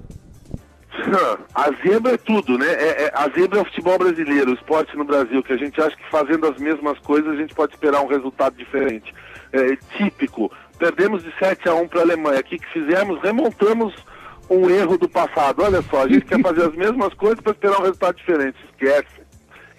[1.54, 2.66] a zebra é tudo, né?
[2.66, 5.80] É, é, a zebra é o futebol brasileiro, o esporte no Brasil, que a gente
[5.80, 9.14] acha que fazendo as mesmas coisas a gente pode esperar um resultado diferente.
[9.52, 10.50] É, típico.
[10.78, 12.40] Perdemos de 7 a 1 para a Alemanha.
[12.40, 13.20] O que, que fizemos?
[13.22, 13.94] Remontamos
[14.48, 15.62] um erro do passado.
[15.62, 18.56] Olha só, a gente quer fazer as mesmas coisas para esperar um resultado diferente.
[18.70, 19.19] Esquece.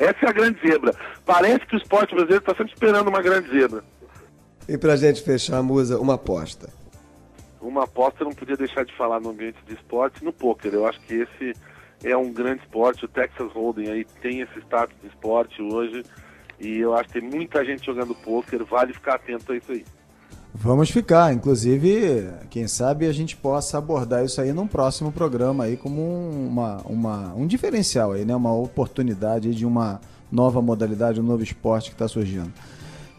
[0.02, 0.96] Essa é a grande zebra.
[1.24, 3.84] Parece que o esporte brasileiro está sempre esperando uma grande zebra.
[4.68, 6.70] E para a gente fechar, Musa, uma aposta.
[7.62, 10.74] Uma aposta eu não podia deixar de falar no ambiente de esporte no pôquer.
[10.74, 11.54] Eu acho que esse
[12.04, 13.06] é um grande esporte.
[13.06, 16.04] O Texas Hold'em aí tem esse status de esporte hoje.
[16.60, 18.64] E eu acho que tem muita gente jogando pôquer.
[18.64, 19.86] Vale ficar atento a isso aí.
[20.54, 25.78] Vamos ficar, inclusive, quem sabe a gente possa abordar isso aí num próximo programa aí
[25.78, 28.36] como uma, uma, um diferencial aí, né?
[28.36, 32.52] Uma oportunidade de uma nova modalidade, um novo esporte que está surgindo.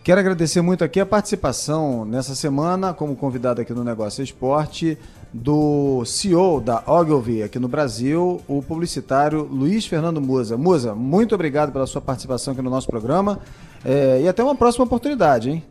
[0.04, 4.98] Quero agradecer muito aqui a participação nessa semana como convidado aqui no Negócio Esporte
[5.32, 10.58] do CEO da Ogilvy aqui no Brasil, o publicitário Luiz Fernando Musa.
[10.58, 13.38] Musa, muito obrigado pela sua participação aqui no nosso programa
[13.84, 15.64] é, e até uma próxima oportunidade, hein?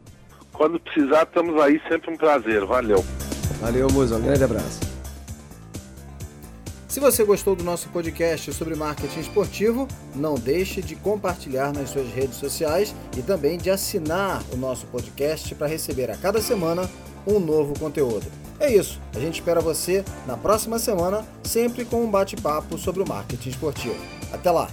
[0.62, 2.64] Quando precisar, estamos aí, sempre um prazer.
[2.68, 3.03] Valeu.
[3.59, 4.18] Valeu, Musa.
[4.18, 4.80] Um grande abraço.
[6.88, 12.14] Se você gostou do nosso podcast sobre marketing esportivo, não deixe de compartilhar nas suas
[12.14, 16.88] redes sociais e também de assinar o nosso podcast para receber a cada semana
[17.26, 18.28] um novo conteúdo.
[18.59, 23.09] É isso, a gente espera você na próxima semana, sempre com um bate-papo sobre o
[23.09, 23.97] marketing esportivo.
[24.32, 24.70] Até lá!